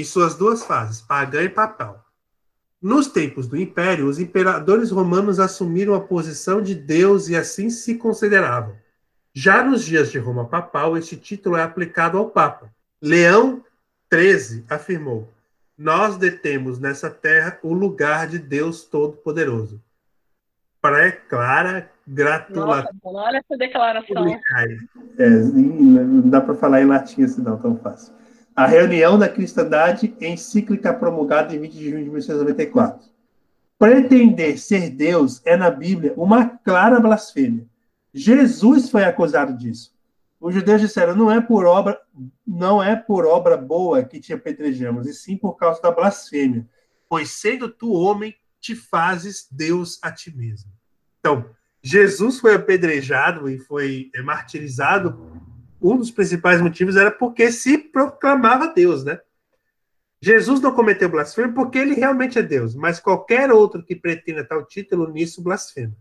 em 0.00 0.04
suas 0.04 0.34
duas 0.34 0.64
fases, 0.64 1.00
pagã 1.00 1.42
e 1.42 1.48
papal. 1.48 2.04
Nos 2.80 3.08
tempos 3.08 3.48
do 3.48 3.56
Império, 3.56 4.06
os 4.06 4.20
imperadores 4.20 4.90
romanos 4.90 5.40
assumiram 5.40 5.94
a 5.94 6.00
posição 6.00 6.62
de 6.62 6.74
Deus 6.74 7.28
e 7.28 7.34
assim 7.34 7.70
se 7.70 7.96
consideravam. 7.96 8.76
Já 9.34 9.62
nos 9.62 9.84
dias 9.84 10.10
de 10.10 10.18
Roma 10.18 10.46
papal, 10.46 10.96
este 10.96 11.16
título 11.16 11.56
é 11.56 11.62
aplicado 11.62 12.16
ao 12.16 12.30
Papa. 12.30 12.70
Leão 13.02 13.64
XIII 14.12 14.64
afirmou: 14.68 15.28
Nós 15.76 16.16
detemos 16.16 16.78
nessa 16.78 17.10
terra 17.10 17.58
o 17.62 17.72
lugar 17.72 18.28
de 18.28 18.38
Deus 18.38 18.84
Todo-Poderoso. 18.84 19.80
Pré-clara 20.80 21.90
gratulação. 22.06 22.92
Olha 23.02 23.38
essa 23.38 23.58
declaração. 23.58 24.40
É, 25.18 25.28
não 25.28 26.28
dá 26.28 26.40
para 26.40 26.54
falar 26.54 26.82
em 26.82 26.86
latim 26.86 27.24
assim, 27.24 27.42
não, 27.42 27.58
tão 27.58 27.76
fácil. 27.76 28.14
A 28.58 28.66
reunião 28.66 29.16
da 29.16 29.28
cristandade 29.28 30.12
encíclica 30.20 30.92
promulgada 30.92 31.54
em 31.54 31.60
20 31.60 31.72
de 31.74 31.90
junho 31.90 32.02
de 32.02 32.10
1994. 32.10 33.08
Pretender 33.78 34.58
ser 34.58 34.90
Deus 34.90 35.40
é, 35.44 35.56
na 35.56 35.70
Bíblia, 35.70 36.12
uma 36.16 36.44
clara 36.44 36.98
blasfêmia. 36.98 37.64
Jesus 38.12 38.90
foi 38.90 39.04
acusado 39.04 39.56
disso. 39.56 39.94
Os 40.40 40.52
judeus 40.52 40.80
disseram, 40.80 41.14
não 41.14 41.30
é 41.30 41.40
por 41.40 41.66
obra, 41.66 42.00
não 42.44 42.82
é 42.82 42.96
por 42.96 43.24
obra 43.24 43.56
boa 43.56 44.02
que 44.02 44.18
te 44.18 44.32
apedrejamos, 44.32 45.06
e 45.06 45.14
sim 45.14 45.36
por 45.36 45.54
causa 45.54 45.80
da 45.80 45.92
blasfêmia. 45.92 46.66
Pois 47.08 47.30
sendo 47.30 47.68
tu 47.68 47.92
homem, 47.92 48.34
te 48.60 48.74
fazes 48.74 49.46
Deus 49.52 50.00
a 50.02 50.10
ti 50.10 50.36
mesmo. 50.36 50.68
Então, 51.20 51.48
Jesus 51.80 52.40
foi 52.40 52.56
apedrejado 52.56 53.48
e 53.48 53.60
foi 53.60 54.10
martirizado. 54.24 55.40
Um 55.80 55.96
dos 55.96 56.10
principais 56.10 56.60
motivos 56.60 56.96
era 56.96 57.10
porque 57.10 57.52
se 57.52 57.78
proclamava 57.78 58.72
Deus, 58.72 59.04
né? 59.04 59.20
Jesus 60.20 60.60
não 60.60 60.74
cometeu 60.74 61.08
blasfêmia 61.08 61.52
porque 61.52 61.78
ele 61.78 61.94
realmente 61.94 62.38
é 62.38 62.42
Deus, 62.42 62.74
mas 62.74 62.98
qualquer 62.98 63.52
outro 63.52 63.84
que 63.84 63.94
pretenda 63.94 64.42
tal 64.42 64.64
título 64.64 65.08
nisso 65.08 65.40
blasfema. 65.40 65.94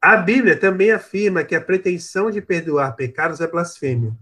A 0.00 0.16
Bíblia 0.16 0.58
também 0.58 0.90
afirma 0.90 1.44
que 1.44 1.54
a 1.54 1.60
pretensão 1.60 2.30
de 2.30 2.40
perdoar 2.40 2.96
pecados 2.96 3.40
é 3.40 3.46
blasfêmia. 3.46 4.16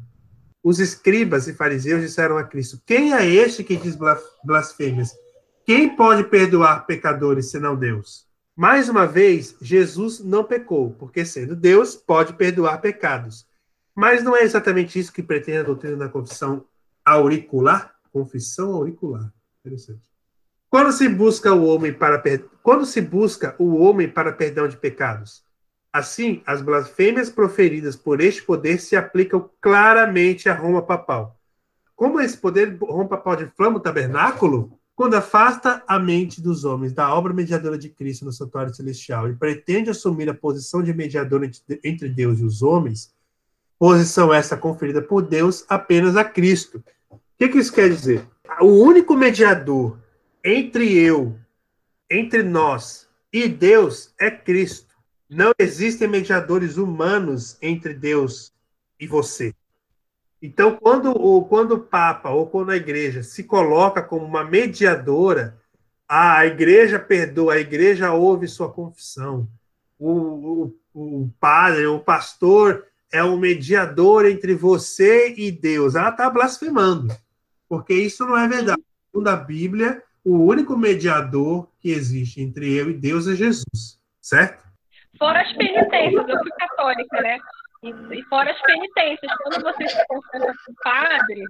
Os 0.63 0.81
escribas 0.81 1.47
e 1.47 1.53
fariseus 1.53 2.01
disseram 2.01 2.39
a 2.39 2.45
Cristo: 2.45 2.81
Quem 2.85 3.13
é 3.13 3.25
este 3.25 3.63
que 3.63 3.77
diz 3.77 3.97
blasfêmias? 4.43 5.13
Quem 5.65 5.95
pode 5.95 6.25
perdoar 6.25 6.87
pecadores 6.87 7.51
senão 7.51 7.77
Deus? 7.77 8.27
Mais 8.57 8.89
uma 8.89 9.07
vez, 9.07 9.57
Jesus 9.61 10.21
não 10.21 10.45
pecou, 10.45 10.93
porque 10.93 11.25
sendo 11.25 11.55
Deus, 11.55 11.95
pode 11.95 12.35
perdoar 12.35 12.81
pecados. 12.81 13.47
Mas 13.95 14.23
não 14.23 14.37
é 14.37 14.43
exatamente 14.43 14.99
isso 14.99 15.13
que 15.13 15.23
pretende 15.23 15.59
a 15.59 15.63
doutrina 15.63 15.97
da 15.97 16.09
confissão 16.09 16.65
auricular? 17.05 17.95
Confissão 18.13 18.75
auricular. 18.75 19.33
Interessante. 19.61 20.03
Quando 20.69 20.91
se 20.91 21.09
busca 21.09 21.55
o 21.55 21.65
homem 21.67 21.93
para 21.93 22.19
per... 22.19 22.47
quando 22.61 22.85
se 22.85 23.01
busca 23.01 23.55
o 23.59 23.77
homem 23.77 24.09
para 24.09 24.33
perdão 24.33 24.67
de 24.67 24.77
pecados, 24.77 25.45
assim 25.93 26.43
as 26.45 26.61
blasfêmias 26.61 27.31
proferidas 27.31 27.95
por 27.95 28.21
este 28.21 28.43
poder 28.43 28.81
se 28.81 28.97
aplicam 28.97 29.49
claramente 29.61 30.49
a 30.49 30.55
Roma 30.55 30.83
papal. 30.83 31.39
Como 31.95 32.21
esse 32.21 32.37
poder 32.37 32.77
Roma 32.81 33.07
papal 33.07 33.41
inflama 33.41 33.77
o 33.77 33.81
tabernáculo, 33.81 34.77
quando 34.97 35.15
afasta 35.15 35.81
a 35.87 35.97
mente 35.97 36.41
dos 36.41 36.65
homens 36.65 36.93
da 36.93 37.15
obra 37.15 37.33
mediadora 37.33 37.79
de 37.79 37.89
Cristo 37.89 38.25
no 38.25 38.33
santuário 38.33 38.75
celestial 38.75 39.29
e 39.29 39.37
pretende 39.37 39.91
assumir 39.91 40.29
a 40.29 40.35
posição 40.35 40.83
de 40.83 40.93
mediador 40.93 41.49
entre 41.85 42.09
Deus 42.09 42.41
e 42.41 42.45
os 42.45 42.63
homens, 42.63 43.14
posição 43.79 44.33
essa 44.33 44.57
conferida 44.57 45.03
por 45.03 45.23
Deus 45.23 45.65
apenas 45.69 46.17
a 46.17 46.25
Cristo. 46.25 46.83
O 47.11 47.19
que, 47.39 47.49
que 47.49 47.59
isso 47.59 47.73
quer 47.73 47.89
dizer? 47.89 48.27
O 48.61 48.67
único 48.67 49.17
mediador 49.17 49.99
entre 50.45 50.97
eu, 50.97 51.37
entre 52.11 52.43
nós 52.43 53.09
e 53.33 53.49
Deus 53.49 54.15
é 54.19 54.31
Cristo. 54.31 54.95
Não 55.29 55.53
existem 55.59 56.07
mediadores 56.07 56.77
humanos 56.77 57.57
entre 57.61 57.95
Deus 57.95 58.53
e 59.01 59.07
você. 59.07 59.55
Então, 60.41 60.77
quando 60.77 61.11
o, 61.11 61.45
quando 61.47 61.73
o 61.73 61.81
Papa 61.81 62.31
ou 62.31 62.47
quando 62.47 62.71
a 62.71 62.77
igreja 62.77 63.23
se 63.23 63.43
coloca 63.45 64.03
como 64.03 64.27
uma 64.27 64.45
mediadora, 64.45 65.59
a 66.07 66.45
igreja 66.47 66.99
perdoa, 66.99 67.55
a 67.55 67.59
igreja 67.59 68.13
ouve 68.13 68.47
sua 68.47 68.71
confissão. 68.71 69.49
O, 69.99 70.13
o, 70.13 71.23
o 71.23 71.31
padre, 71.41 71.87
o 71.87 71.99
pastor 71.99 72.87
é 73.15 73.23
o 73.23 73.37
mediador 73.37 74.27
entre 74.27 74.57
você 74.57 75.33
e 75.37 75.53
Deus. 75.53 75.95
Ela 75.95 76.11
está 76.11 76.29
blasfemando, 76.29 77.15
porque 77.69 77.95
isso 77.95 78.27
não 78.27 78.37
é 78.37 78.49
verdade. 78.49 78.83
Segundo 79.07 79.29
a 79.29 79.37
Bíblia, 79.37 80.03
o 80.25 80.39
único 80.39 80.77
mediador 80.77 81.69
que 81.81 81.91
existe 81.91 82.43
entre 82.43 82.75
eu 82.75 82.91
e 82.91 82.95
Deus 82.95 83.29
é 83.29 83.37
Jesus, 83.37 84.01
certo? 84.21 84.65
Fora 85.17 85.43
as 85.43 85.53
penitências, 85.53 86.29
eu 86.29 86.39
fui 86.41 86.51
católica, 86.59 87.21
né? 87.23 87.39
E, 87.85 88.23
fora 88.25 88.51
as 88.51 88.61
penitências, 88.63 89.33
quando 89.45 89.63
você 89.63 89.89
se 89.89 90.07
confessa 90.09 90.53
com 90.67 90.73
o 90.73 90.77
padre, 90.83 91.45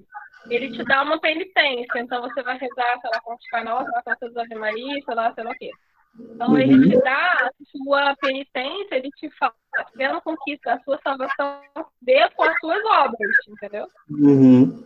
ele 0.51 0.71
te 0.71 0.85
dá 0.85 1.03
uma 1.03 1.19
penitência. 1.19 1.99
Então 1.99 2.21
você 2.21 2.43
vai 2.43 2.59
rezar, 2.59 3.01
sei 3.01 3.11
lá, 3.11 3.21
com 3.23 3.39
canais, 3.51 3.79
sei 3.85 3.93
lá, 3.95 4.03
com 4.03 4.27
as 4.27 4.37
Ave 4.37 4.55
Maria, 4.57 5.03
sei 5.03 5.15
lá, 5.15 5.33
sei 5.33 5.45
lá 5.45 5.51
o 5.51 5.55
quê. 5.55 5.71
Então 6.19 6.51
uhum. 6.51 6.59
ele 6.59 6.91
te 6.91 7.03
dá 7.03 7.49
a 7.49 7.51
sua 7.71 8.17
penitência, 8.17 8.97
ele 8.97 9.11
te 9.11 9.29
fala, 9.31 9.55
vendo 9.95 10.21
com 10.21 10.37
que 10.37 10.59
a 10.67 10.79
sua 10.81 10.99
salvação 11.03 11.61
dê 12.01 12.29
com 12.31 12.45
as 12.45 12.59
suas 12.61 12.85
obras, 12.85 13.31
entendeu? 13.49 13.87
Uhum. 14.11 14.85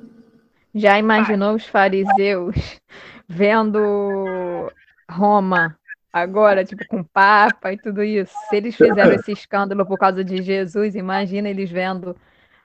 Já 0.74 0.98
imaginou 0.98 1.54
os 1.54 1.66
fariseus 1.66 2.80
vendo 3.28 4.70
Roma 5.10 5.76
agora, 6.12 6.64
tipo, 6.64 6.86
com 6.88 7.02
Papa 7.02 7.72
e 7.72 7.78
tudo 7.78 8.02
isso. 8.02 8.34
Se 8.48 8.56
eles 8.56 8.74
fizeram 8.74 9.12
esse 9.12 9.32
escândalo 9.32 9.86
por 9.86 9.98
causa 9.98 10.24
de 10.24 10.42
Jesus, 10.42 10.94
imagina 10.94 11.48
eles 11.48 11.70
vendo 11.70 12.16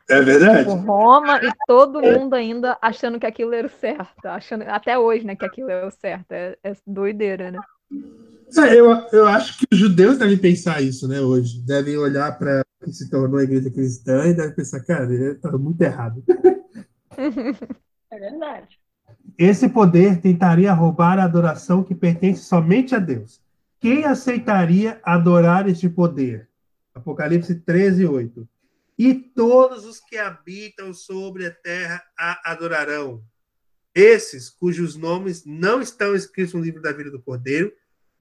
é 0.09 0.21
verdade. 0.21 0.59
Tipo, 0.59 0.75
Roma 0.75 1.39
e 1.43 1.49
todo 1.65 2.01
mundo 2.01 2.33
ainda 2.33 2.77
achando 2.81 3.19
que 3.19 3.25
aquilo 3.25 3.53
era 3.53 3.67
o 3.67 3.69
certo. 3.69 4.25
Achando, 4.25 4.63
até 4.63 4.97
hoje, 4.97 5.25
né, 5.25 5.35
que 5.35 5.45
aquilo 5.45 5.69
é 5.69 5.85
o 5.85 5.91
certo. 5.91 6.31
É, 6.31 6.57
é 6.63 6.73
doideira, 6.85 7.51
né? 7.51 7.59
É, 8.57 8.79
eu, 8.79 8.91
eu 9.11 9.27
acho 9.27 9.57
que 9.57 9.65
os 9.71 9.77
judeus 9.77 10.17
devem 10.17 10.37
pensar 10.37 10.81
isso, 10.81 11.07
né, 11.07 11.19
hoje. 11.21 11.61
Devem 11.61 11.97
olhar 11.97 12.37
para 12.37 12.63
que 12.83 12.91
se 12.91 13.09
tornou 13.09 13.39
a 13.39 13.43
igreja 13.43 13.69
cristã 13.69 14.27
e 14.27 14.33
devem 14.33 14.55
pensar, 14.55 14.81
cara, 14.81 15.11
está 15.13 15.51
muito 15.57 15.81
errado. 15.81 16.23
É 18.13 18.19
verdade. 18.19 18.79
Esse 19.39 19.67
poder 19.67 20.21
tentaria 20.21 20.71
roubar 20.71 21.17
a 21.17 21.23
adoração 21.23 21.83
que 21.83 21.95
pertence 21.95 22.43
somente 22.43 22.93
a 22.93 22.99
Deus. 22.99 23.41
Quem 23.79 24.05
aceitaria 24.05 25.01
adorar 25.03 25.67
este 25.67 25.89
poder? 25.89 26.47
Apocalipse 26.93 27.55
13, 27.55 28.05
8. 28.05 28.47
E 28.99 29.15
todos 29.15 29.83
os 29.85 29.99
que 29.99 30.17
habitam 30.17 30.93
sobre 30.93 31.47
a 31.47 31.51
terra 31.51 32.03
a 32.17 32.51
adorarão. 32.51 33.23
Esses 33.95 34.49
cujos 34.49 34.95
nomes 34.95 35.43
não 35.43 35.81
estão 35.81 36.13
escritos 36.13 36.53
no 36.53 36.61
livro 36.61 36.81
da 36.81 36.91
vida 36.91 37.09
do 37.09 37.21
Cordeiro, 37.21 37.73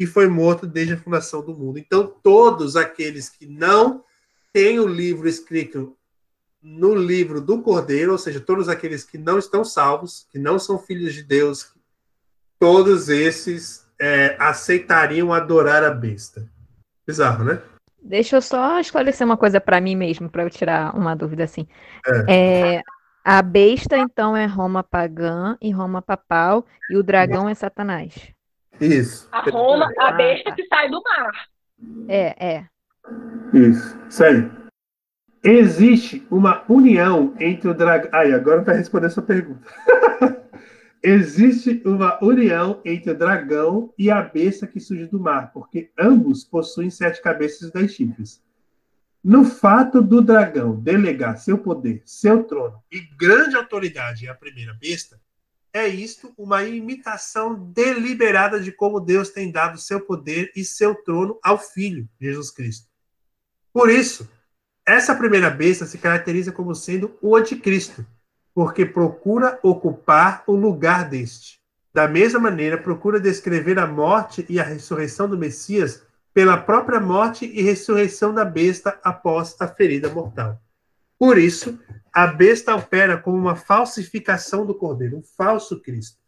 que 0.03 0.07
foi 0.07 0.27
morto 0.27 0.67
desde 0.67 0.95
a 0.95 0.97
fundação 0.97 1.45
do 1.45 1.57
mundo. 1.57 1.79
Então, 1.79 2.13
todos 2.25 2.75
aqueles 2.75 3.29
que 3.29 3.47
não 3.47 4.03
têm 4.53 4.81
o 4.81 4.87
livro 4.89 5.29
escrito 5.29 5.97
no 6.61 6.93
livro 6.93 7.41
do 7.41 7.63
Cordeiro, 7.63 8.11
ou 8.11 8.19
seja, 8.19 8.41
todos 8.41 8.69
aqueles 8.69 9.05
que 9.05 9.17
não 9.17 9.39
estão 9.39 9.65
salvos, 9.65 10.27
que 10.33 10.41
não 10.41 10.59
são 10.59 10.77
filhos 10.77 11.15
de 11.15 11.23
Deus, 11.23 11.73
todos 12.59 13.09
esses 13.09 13.87
é, 13.97 14.35
aceitariam 14.41 15.33
adorar 15.33 15.85
a 15.85 15.91
besta. 15.91 16.51
Bizarro, 17.07 17.45
né? 17.45 17.63
Deixa 18.03 18.35
eu 18.35 18.43
só 18.43 18.81
esclarecer 18.81 19.25
uma 19.25 19.37
coisa 19.37 19.61
para 19.61 19.81
mim 19.81 19.95
mesmo, 19.95 20.29
para 20.29 20.43
eu 20.43 20.51
tirar 20.51 20.97
uma 20.97 21.15
dúvida 21.15 21.45
assim. 21.45 21.69
É. 22.27 22.75
É, 22.79 22.83
a 23.25 23.41
besta, 23.41 23.97
então, 23.97 24.37
é 24.37 24.47
Roma 24.47 24.83
pagã 24.83 25.57
e 25.63 25.71
Roma 25.71 26.03
papal, 26.03 26.67
e 26.91 26.97
o 26.97 27.05
dragão 27.05 27.49
é 27.49 27.55
Satanás. 27.55 28.35
Isso. 28.83 29.29
A 29.31 29.43
Roma, 29.43 29.89
a 29.99 30.13
besta 30.13 30.53
que 30.53 30.67
sai 30.67 30.91
do 30.91 31.01
mar. 31.03 31.49
É, 32.09 32.55
é. 32.55 32.67
Isso, 33.55 33.97
sério. 34.11 34.51
Existe 35.45 36.27
uma 36.31 36.65
união 36.69 37.35
entre 37.39 37.69
o 37.69 37.75
dragão. 37.75 38.11
Ai, 38.13 38.33
agora 38.33 38.63
vai 38.63 38.77
responder 38.77 39.07
essa 39.07 39.23
pergunta. 39.23 39.61
Existe 41.03 41.83
uma 41.85 42.23
união 42.23 42.81
entre 42.85 43.11
o 43.11 43.19
dragão 43.19 43.93
e 43.99 44.11
a 44.11 44.23
besta 44.23 44.69
que 44.69 44.79
surge 44.79 45.07
do 45.07 45.19
mar, 45.19 45.53
porque 45.53 45.91
ambos 45.99 46.45
possuem 46.45 46.91
sete 46.91 47.21
cabeças 47.21 47.69
e 47.69 47.73
dez 47.73 47.93
chifres. 47.93 48.41
No 49.23 49.45
fato 49.45 50.03
do 50.03 50.21
dragão 50.21 50.75
delegar 50.81 51.39
seu 51.39 51.59
poder, 51.59 52.03
seu 52.05 52.43
trono 52.45 52.83
e 52.91 53.01
grande 53.17 53.55
autoridade 53.55 54.29
à 54.29 54.35
primeira 54.35 54.75
besta, 54.75 55.21
é 55.73 55.89
isto 55.89 56.33
uma 56.37 56.65
imitação 56.65 57.55
deliberada 57.55 58.61
de 58.61 58.71
como 58.71 59.01
Deus 59.01 59.31
tem 59.31 59.51
dado 59.51 59.79
seu 59.79 60.01
poder 60.01 60.53
e 60.55 60.65
seu 60.65 60.95
trono 60.95 61.39
ao 61.43 61.59
Filho, 61.59 62.09
Jesus 62.21 62.51
Cristo. 62.51 62.87
Por 63.73 63.89
isso, 63.89 64.29
essa 64.87 65.15
primeira 65.15 65.49
besta 65.49 65.87
se 65.87 65.97
caracteriza 65.97 66.53
como 66.53 66.75
sendo 66.75 67.17
o 67.23 67.35
anticristo, 67.35 68.05
porque 68.55 68.85
procura 68.85 69.59
ocupar 69.63 70.45
o 70.47 70.55
lugar 70.55 71.09
deste. 71.09 71.61
Da 71.95 72.07
mesma 72.07 72.39
maneira, 72.39 72.77
procura 72.77 73.21
descrever 73.21 73.79
a 73.79 73.87
morte 73.87 74.45
e 74.49 74.61
a 74.61 74.65
ressurreição 74.65 75.29
do 75.29 75.39
Messias 75.39 76.03
pela 76.35 76.57
própria 76.57 77.01
morte 77.01 77.47
e 77.47 77.63
ressurreição 77.63 78.35
da 78.35 78.45
besta 78.45 78.99
após 79.03 79.55
a 79.61 79.69
ferida 79.69 80.09
mortal. 80.09 80.61
Por 81.23 81.39
isso, 81.39 81.79
a 82.13 82.27
besta 82.27 82.75
opera 82.75 83.17
como 83.17 83.37
uma 83.37 83.55
falsificação 83.55 84.67
do 84.67 84.75
cordeiro, 84.75 85.19
um 85.19 85.23
falso 85.23 85.81
Cristo. 85.81 86.19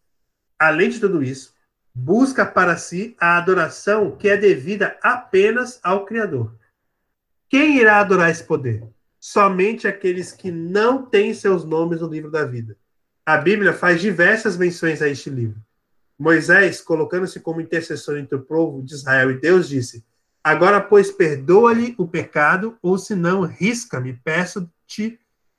Além 0.56 0.88
de 0.88 1.00
tudo 1.00 1.20
isso, 1.20 1.52
busca 1.92 2.46
para 2.46 2.76
si 2.76 3.16
a 3.18 3.36
adoração 3.36 4.16
que 4.16 4.28
é 4.28 4.36
devida 4.36 4.96
apenas 5.02 5.80
ao 5.82 6.04
Criador. 6.04 6.56
Quem 7.48 7.76
irá 7.76 7.98
adorar 7.98 8.30
esse 8.30 8.44
poder? 8.44 8.88
Somente 9.18 9.88
aqueles 9.88 10.30
que 10.30 10.52
não 10.52 11.04
têm 11.04 11.34
seus 11.34 11.64
nomes 11.64 12.00
no 12.00 12.06
livro 12.06 12.30
da 12.30 12.44
vida. 12.44 12.76
A 13.26 13.36
Bíblia 13.36 13.72
faz 13.72 14.00
diversas 14.00 14.56
menções 14.56 15.02
a 15.02 15.08
este 15.08 15.28
livro. 15.28 15.60
Moisés, 16.16 16.80
colocando-se 16.80 17.40
como 17.40 17.60
intercessor 17.60 18.16
entre 18.16 18.36
o 18.36 18.42
povo 18.42 18.80
de 18.80 18.94
Israel 18.94 19.32
e 19.32 19.40
Deus, 19.40 19.68
disse: 19.68 20.04
Agora, 20.44 20.80
pois, 20.80 21.10
perdoa-lhe 21.10 21.96
o 21.98 22.06
pecado, 22.06 22.78
ou 22.80 22.96
se 22.96 23.16
não, 23.16 23.40
risca-me, 23.40 24.12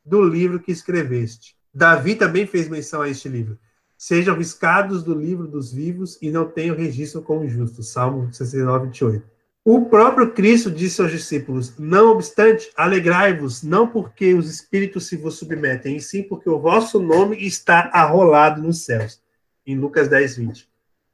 do 0.04 0.22
livro 0.22 0.60
que 0.60 0.72
escreveste. 0.72 1.56
Davi 1.74 2.16
também 2.16 2.46
fez 2.46 2.70
menção 2.70 3.02
a 3.02 3.10
este 3.10 3.28
livro. 3.28 3.58
Sejam 3.98 4.36
riscados 4.36 5.04
do 5.04 5.14
livro 5.14 5.48
dos 5.48 5.74
vivos 5.74 6.18
e 6.22 6.30
não 6.30 6.46
tenham 6.46 6.76
registro 6.76 7.22
como 7.22 7.48
justo. 7.48 7.82
Salmo 7.82 8.32
69, 8.32 8.86
28. 8.86 9.36
O 9.68 9.86
próprio 9.86 10.32
Cristo 10.32 10.70
disse 10.70 11.02
aos 11.02 11.12
discípulos: 11.12 11.74
Não 11.80 12.12
obstante, 12.12 12.70
alegrai-vos, 12.78 13.64
não 13.64 13.88
porque 13.88 14.34
os 14.36 14.48
espíritos 14.48 15.08
se 15.08 15.18
vos 15.18 15.40
submetem, 15.40 15.96
e 15.96 16.02
sim 16.02 16.22
porque 16.22 16.48
o 16.48 16.60
vosso 16.60 17.00
nome 17.00 17.36
está 17.44 17.90
arrolado 17.92 18.62
nos 18.62 18.86
céus. 18.86 19.20
Em 19.66 19.76
Lucas 19.76 20.08
10, 20.08 20.38
20. 20.38 20.70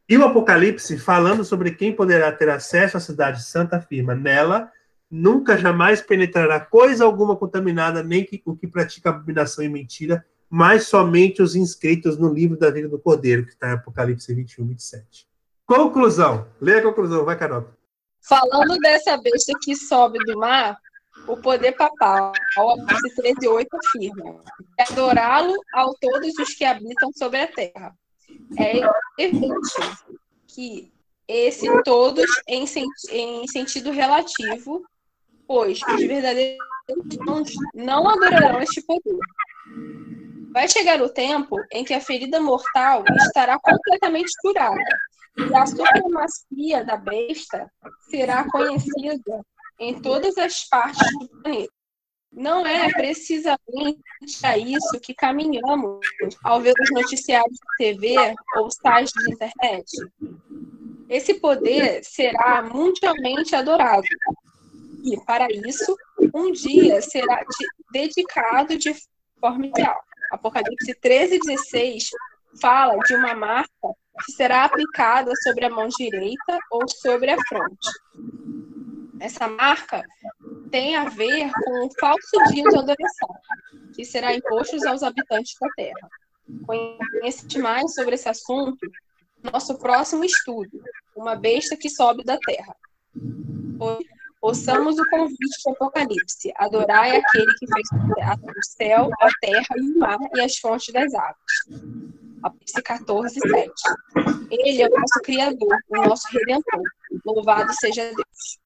E 0.09 0.17
o 0.17 0.25
Apocalipse, 0.25 0.97
falando 0.97 1.45
sobre 1.45 1.71
quem 1.71 1.95
poderá 1.95 2.29
ter 2.33 2.49
acesso 2.49 2.97
à 2.97 2.99
cidade 2.99 3.41
santa, 3.41 3.77
afirma: 3.77 4.13
Nela 4.13 4.69
nunca 5.11 5.57
jamais 5.57 6.01
penetrará 6.01 6.59
coisa 6.61 7.03
alguma 7.03 7.35
contaminada, 7.35 8.01
nem 8.01 8.23
que, 8.23 8.41
o 8.45 8.55
que 8.55 8.65
pratica 8.65 9.09
abominação 9.09 9.63
e 9.63 9.67
mentira, 9.67 10.25
mas 10.49 10.87
somente 10.87 11.41
os 11.41 11.55
inscritos 11.55 12.17
no 12.17 12.33
livro 12.33 12.57
da 12.57 12.71
vida 12.71 12.87
do 12.87 12.97
Cordeiro, 12.97 13.45
que 13.45 13.51
está 13.51 13.69
em 13.69 13.73
Apocalipse 13.73 14.33
21, 14.33 14.67
27. 14.67 15.27
Conclusão. 15.65 16.47
Leia 16.59 16.79
a 16.79 16.83
conclusão, 16.83 17.25
vai, 17.25 17.37
Carol. 17.37 17.67
Falando 18.21 18.77
dessa 18.79 19.17
besta 19.17 19.53
que 19.61 19.75
sobe 19.75 20.17
do 20.25 20.37
mar, 20.37 20.77
o 21.27 21.37
poder 21.37 21.73
papal, 21.73 22.33
Apocalipse 22.57 23.21
13:8 23.21 23.67
afirma: 23.73 24.43
adorá-lo 24.79 25.55
ao 25.73 25.93
todos 25.95 26.33
os 26.39 26.53
que 26.53 26.63
habitam 26.63 27.11
sobre 27.13 27.39
a 27.39 27.47
terra. 27.47 27.95
É 28.57 29.23
evidente 29.23 29.71
que 30.47 30.91
esse 31.27 31.65
todos 31.83 32.29
em, 32.47 32.65
em 33.09 33.47
sentido 33.47 33.91
relativo, 33.91 34.83
pois 35.51 35.81
os 35.81 36.07
verdadeiros 36.07 36.57
não 37.75 38.07
adorarão 38.07 38.61
este 38.61 38.81
poder. 38.83 39.19
Vai 40.53 40.69
chegar 40.69 41.01
o 41.01 41.09
tempo 41.09 41.57
em 41.73 41.83
que 41.83 41.93
a 41.93 41.99
ferida 41.99 42.39
mortal 42.39 43.03
estará 43.27 43.59
completamente 43.59 44.31
curada 44.41 44.79
e 45.37 45.53
a 45.53 45.65
supremacia 45.65 46.85
da 46.85 46.95
besta 46.95 47.69
será 48.09 48.49
conhecida 48.49 49.45
em 49.77 50.01
todas 50.01 50.37
as 50.37 50.63
partes 50.69 51.05
do 51.19 51.27
planeta. 51.27 51.73
Não 52.31 52.65
é 52.65 52.89
precisamente 52.93 53.99
a 54.43 54.57
isso 54.57 55.01
que 55.01 55.13
caminhamos 55.13 55.99
ao 56.45 56.61
ver 56.61 56.75
os 56.79 56.91
noticiários 56.91 57.57
de 57.57 57.77
TV 57.77 58.15
ou 58.55 58.71
sites 58.71 59.11
de 59.11 59.33
internet. 59.33 59.91
Esse 61.09 61.33
poder 61.33 62.05
será 62.05 62.61
mundialmente 62.61 63.53
adorado. 63.53 64.07
E, 65.03 65.19
para 65.25 65.47
isso, 65.51 65.95
um 66.33 66.51
dia 66.51 67.01
será 67.01 67.43
dedicado 67.91 68.77
de 68.77 68.95
forma 69.39 69.67
ideal. 69.67 69.99
Apocalipse 70.31 70.93
13, 71.01 71.39
16 71.39 72.09
fala 72.59 72.97
de 73.03 73.15
uma 73.15 73.33
marca 73.33 73.69
que 74.25 74.31
será 74.33 74.65
aplicada 74.65 75.31
sobre 75.43 75.65
a 75.65 75.69
mão 75.69 75.87
direita 75.87 76.59
ou 76.69 76.87
sobre 76.87 77.31
a 77.31 77.37
fronte. 77.47 77.89
Essa 79.19 79.47
marca 79.47 80.03
tem 80.69 80.95
a 80.95 81.05
ver 81.05 81.51
com 81.63 81.85
o 81.85 81.89
falso 81.99 82.51
dia 82.51 82.63
de 82.63 82.77
adoração, 82.77 83.29
que 83.95 84.03
será 84.03 84.33
imposto 84.33 84.75
aos 84.87 85.03
habitantes 85.03 85.55
da 85.59 85.67
Terra. 85.75 86.09
Conhece 86.65 87.59
mais 87.59 87.93
sobre 87.93 88.15
esse 88.15 88.27
assunto 88.27 88.79
nosso 89.43 89.77
próximo 89.77 90.23
estudo, 90.23 90.81
Uma 91.15 91.35
Besta 91.35 91.75
que 91.75 91.89
Sobe 91.89 92.23
da 92.23 92.37
Terra. 92.37 92.75
Ouçamos 94.41 94.97
o 94.97 95.09
convite 95.09 95.61
do 95.63 95.71
Apocalipse. 95.71 96.51
Adorai 96.57 97.17
aquele 97.17 97.53
que 97.59 97.67
fez 97.67 97.87
o 97.91 98.75
céu, 98.77 99.09
a 99.19 99.29
terra 99.39 99.75
e 99.77 99.81
o 99.81 99.99
mar 99.99 100.17
e 100.35 100.41
as 100.41 100.57
fontes 100.57 100.91
das 100.91 101.13
águas. 101.13 101.35
Apocalipse 102.41 102.81
14, 102.81 103.39
7. 103.39 103.71
Ele 104.49 104.81
é 104.81 104.87
o 104.87 104.99
nosso 104.99 105.21
Criador, 105.23 105.77
o 105.89 105.95
nosso 105.97 106.27
Redentor. 106.31 106.81
Louvado 107.23 107.71
seja 107.79 108.03
Deus. 108.03 108.59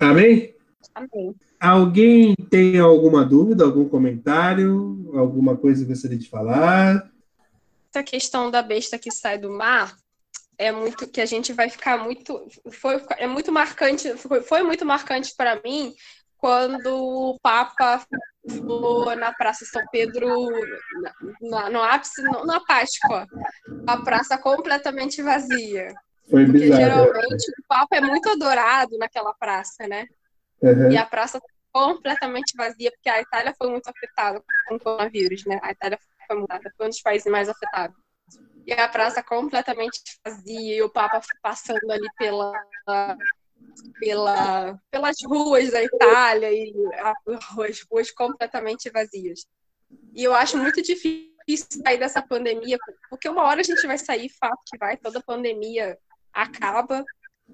Amém? 0.00 0.56
Amém. 0.94 1.34
Alguém 1.60 2.34
tem 2.50 2.80
alguma 2.80 3.24
dúvida, 3.24 3.64
algum 3.64 3.88
comentário, 3.88 5.08
alguma 5.14 5.56
coisa 5.56 5.84
que 5.84 5.92
gostaria 5.92 6.18
de 6.18 6.28
falar? 6.28 7.08
Essa 7.94 8.02
questão 8.02 8.50
da 8.50 8.62
besta 8.62 8.98
que 8.98 9.12
sai 9.12 9.38
do 9.38 9.50
mar 9.50 9.96
é 10.62 10.72
muito 10.72 11.08
que 11.08 11.20
a 11.20 11.26
gente 11.26 11.52
vai 11.52 11.68
ficar 11.68 11.98
muito 11.98 12.46
foi 12.70 13.02
é 13.18 13.26
muito 13.26 13.50
marcante 13.50 14.16
foi, 14.16 14.42
foi 14.42 14.62
muito 14.62 14.84
marcante 14.84 15.34
para 15.36 15.60
mim 15.62 15.94
quando 16.42 16.88
o 16.96 17.38
Papa 17.40 18.04
falou 18.48 19.14
na 19.14 19.32
Praça 19.32 19.64
São 19.64 19.82
Pedro, 19.92 20.50
na, 21.40 21.70
no 21.70 21.80
ápice, 21.80 22.20
no, 22.22 22.44
na 22.44 22.58
Páscoa, 22.58 23.28
a 23.86 23.96
praça 23.98 24.36
completamente 24.36 25.22
vazia. 25.22 25.94
Foi 26.28 26.44
Porque 26.44 26.62
bizarro. 26.62 26.80
geralmente 26.80 27.50
o 27.50 27.66
Papa 27.68 27.96
é 27.96 28.00
muito 28.00 28.28
adorado 28.28 28.98
naquela 28.98 29.32
praça, 29.34 29.86
né? 29.86 30.06
Uhum. 30.60 30.90
E 30.90 30.96
a 30.96 31.06
praça 31.06 31.40
completamente 31.72 32.56
vazia, 32.56 32.90
porque 32.90 33.08
a 33.08 33.20
Itália 33.20 33.54
foi 33.56 33.70
muito 33.70 33.88
afetada 33.88 34.42
com 34.66 34.74
o 34.74 34.80
coronavírus, 34.80 35.44
né? 35.46 35.60
A 35.62 35.70
Itália 35.70 35.98
foi, 36.26 36.38
mudada, 36.38 36.72
foi 36.76 36.86
um 36.86 36.90
dos 36.90 37.00
países 37.00 37.30
mais 37.30 37.48
afetados. 37.48 37.96
E 38.66 38.72
a 38.72 38.88
praça 38.88 39.22
completamente 39.22 40.00
vazia, 40.24 40.76
e 40.76 40.82
o 40.82 40.90
Papa 40.90 41.20
passando 41.42 41.90
ali 41.90 42.08
pela 42.16 42.52
pela, 43.98 44.78
pelas 44.90 45.16
ruas 45.24 45.70
da 45.70 45.82
Itália 45.82 46.52
e 46.52 46.74
as 47.60 47.80
ruas 47.88 48.10
completamente 48.10 48.90
vazias. 48.90 49.46
E 50.14 50.24
eu 50.24 50.34
acho 50.34 50.58
muito 50.58 50.82
difícil 50.82 51.32
sair 51.84 51.98
dessa 51.98 52.22
pandemia, 52.22 52.78
porque 53.08 53.28
uma 53.28 53.42
hora 53.42 53.60
a 53.60 53.64
gente 53.64 53.86
vai 53.86 53.98
sair, 53.98 54.28
fato 54.28 54.60
que 54.66 54.78
vai, 54.78 54.96
toda 54.96 55.22
pandemia 55.22 55.98
acaba, 56.32 57.04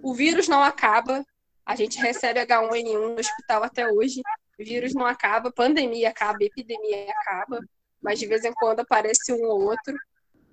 o 0.03 0.15
vírus 0.15 0.49
não 0.49 0.63
acaba, 0.63 1.25
a 1.65 1.75
gente 1.75 1.99
recebe 1.99 2.41
H1N1 2.41 3.15
no 3.15 3.21
hospital 3.21 3.63
até 3.63 3.87
hoje, 3.91 4.23
o 4.59 4.65
vírus 4.65 4.95
não 4.95 5.07
acaba, 5.07 5.53
pandemia 5.53 6.11
acaba, 6.11 6.39
epidemia 6.41 7.11
acaba, 7.11 7.61
mas 8.01 8.19
de 8.19 8.27
vez 8.27 8.45
em 8.45 8.53
quando 8.53 8.81
aparece 8.81 9.33
um 9.33 9.45
ou 9.45 9.63
outro. 9.63 9.95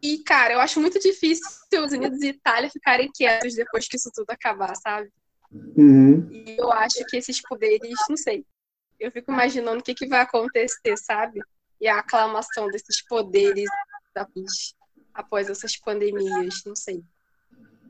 E, 0.06 0.20
cara, 0.20 0.54
eu 0.54 0.60
acho 0.60 0.80
muito 0.80 1.00
difícil 1.00 1.50
os 1.84 1.92
Unidos 1.92 2.22
e 2.22 2.28
Itália 2.28 2.70
ficarem 2.70 3.12
quietos 3.12 3.56
depois 3.56 3.88
que 3.88 3.98
isso 3.98 4.12
tudo 4.14 4.30
acabar, 4.30 4.76
sabe? 4.76 5.12
Uhum. 5.52 6.30
E 6.32 6.56
eu 6.60 6.72
acho 6.72 7.04
que 7.10 7.18
esses 7.18 7.42
poderes, 7.42 7.98
não 8.08 8.16
sei, 8.16 8.46
eu 9.00 9.12
fico 9.12 9.32
imaginando 9.32 9.80
o 9.80 9.84
que, 9.84 9.96
que 9.96 10.08
vai 10.08 10.22
acontecer, 10.22 10.96
sabe? 10.96 11.42
E 11.82 11.88
a 11.88 11.98
aclamação 12.00 12.68
desses 12.68 13.04
poderes 13.08 13.68
após 15.12 15.50
essas 15.50 15.76
pandemias, 15.76 16.62
não 16.68 16.76
sei. 16.76 17.04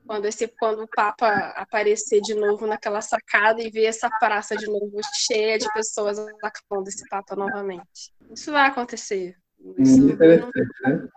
quando 0.07 0.25
esse 0.25 0.47
quando 0.47 0.83
o 0.83 0.87
Papa 0.87 1.27
aparecer 1.57 2.21
de 2.21 2.33
novo 2.33 2.65
naquela 2.65 3.01
sacada 3.01 3.61
e 3.61 3.69
ver 3.69 3.85
essa 3.85 4.09
praça 4.19 4.55
de 4.55 4.67
novo 4.67 5.01
cheia 5.27 5.57
de 5.57 5.71
pessoas 5.73 6.17
aclamando 6.17 6.87
esse 6.87 7.07
Papa 7.09 7.35
novamente. 7.35 8.13
Isso 8.31 8.53
vai 8.53 8.69
acontecer. 8.69 9.35
Isso 9.77 10.01
muito 10.01 10.13
interessante, 10.13 10.81
né? 10.81 11.09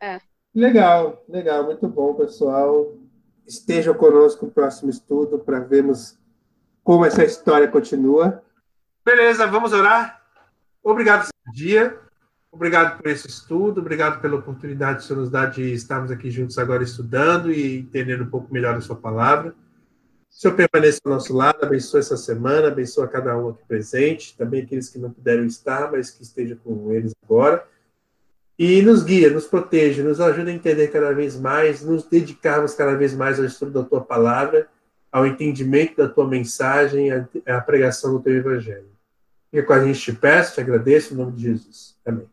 É. 0.00 0.20
Legal, 0.54 1.22
legal, 1.28 1.64
muito 1.64 1.86
bom, 1.88 2.14
pessoal. 2.14 2.94
Esteja 3.46 3.94
conosco 3.94 4.46
no 4.46 4.52
próximo 4.52 4.90
estudo 4.90 5.38
para 5.38 5.60
vermos 5.60 6.18
como 6.82 7.04
essa 7.04 7.24
história 7.24 7.68
continua. 7.68 8.42
Beleza, 9.04 9.46
vamos 9.46 9.72
orar? 9.72 10.22
Obrigado 10.82 11.22
esse 11.22 11.56
dia. 11.56 11.98
Obrigado 12.52 12.96
por 12.96 13.06
esse 13.08 13.28
estudo, 13.28 13.80
obrigado 13.80 14.20
pela 14.20 14.34
oportunidade 14.34 14.98
que 14.98 15.04
o 15.04 15.06
Senhor 15.06 15.20
nos 15.20 15.30
dá 15.30 15.46
de 15.46 15.72
estarmos 15.72 16.10
aqui 16.10 16.32
juntos 16.32 16.58
agora 16.58 16.82
estudando 16.82 17.52
e 17.52 17.78
entendendo 17.78 18.24
um 18.24 18.30
pouco 18.30 18.52
melhor 18.52 18.74
a 18.74 18.80
sua 18.80 18.96
palavra. 18.96 19.50
O 19.50 20.34
Senhor 20.34 20.56
permaneça 20.56 21.00
ao 21.04 21.12
nosso 21.12 21.32
lado, 21.32 21.64
abençoe 21.64 22.00
essa 22.00 22.16
semana, 22.16 22.66
abençoe 22.66 23.06
cada 23.06 23.38
um 23.38 23.50
aqui 23.50 23.64
presente, 23.68 24.36
também 24.36 24.62
aqueles 24.62 24.88
que 24.88 24.98
não 24.98 25.12
puderam 25.12 25.44
estar, 25.44 25.92
mas 25.92 26.10
que 26.10 26.24
estejam 26.24 26.56
com 26.58 26.92
eles 26.92 27.14
agora. 27.22 27.64
E 28.62 28.82
nos 28.82 29.02
guia, 29.02 29.30
nos 29.30 29.46
proteja, 29.46 30.02
nos 30.02 30.20
ajuda 30.20 30.50
a 30.50 30.52
entender 30.52 30.88
cada 30.88 31.14
vez 31.14 31.34
mais, 31.34 31.82
nos 31.82 32.04
dedicarmos 32.04 32.74
cada 32.74 32.94
vez 32.94 33.14
mais 33.14 33.38
ao 33.38 33.46
estudo 33.46 33.70
da 33.70 33.88
tua 33.88 34.02
palavra, 34.02 34.68
ao 35.10 35.26
entendimento 35.26 35.96
da 35.96 36.06
tua 36.06 36.28
mensagem, 36.28 37.08
à 37.46 37.60
pregação 37.62 38.12
do 38.12 38.20
teu 38.20 38.36
evangelho. 38.36 38.90
Fica 39.50 39.66
com 39.66 39.72
a 39.72 39.82
gente, 39.82 39.98
te 39.98 40.12
peço, 40.12 40.52
te 40.52 40.60
agradeço, 40.60 41.14
em 41.14 41.16
nome 41.16 41.32
de 41.32 41.42
Jesus. 41.44 41.96
Amém. 42.04 42.28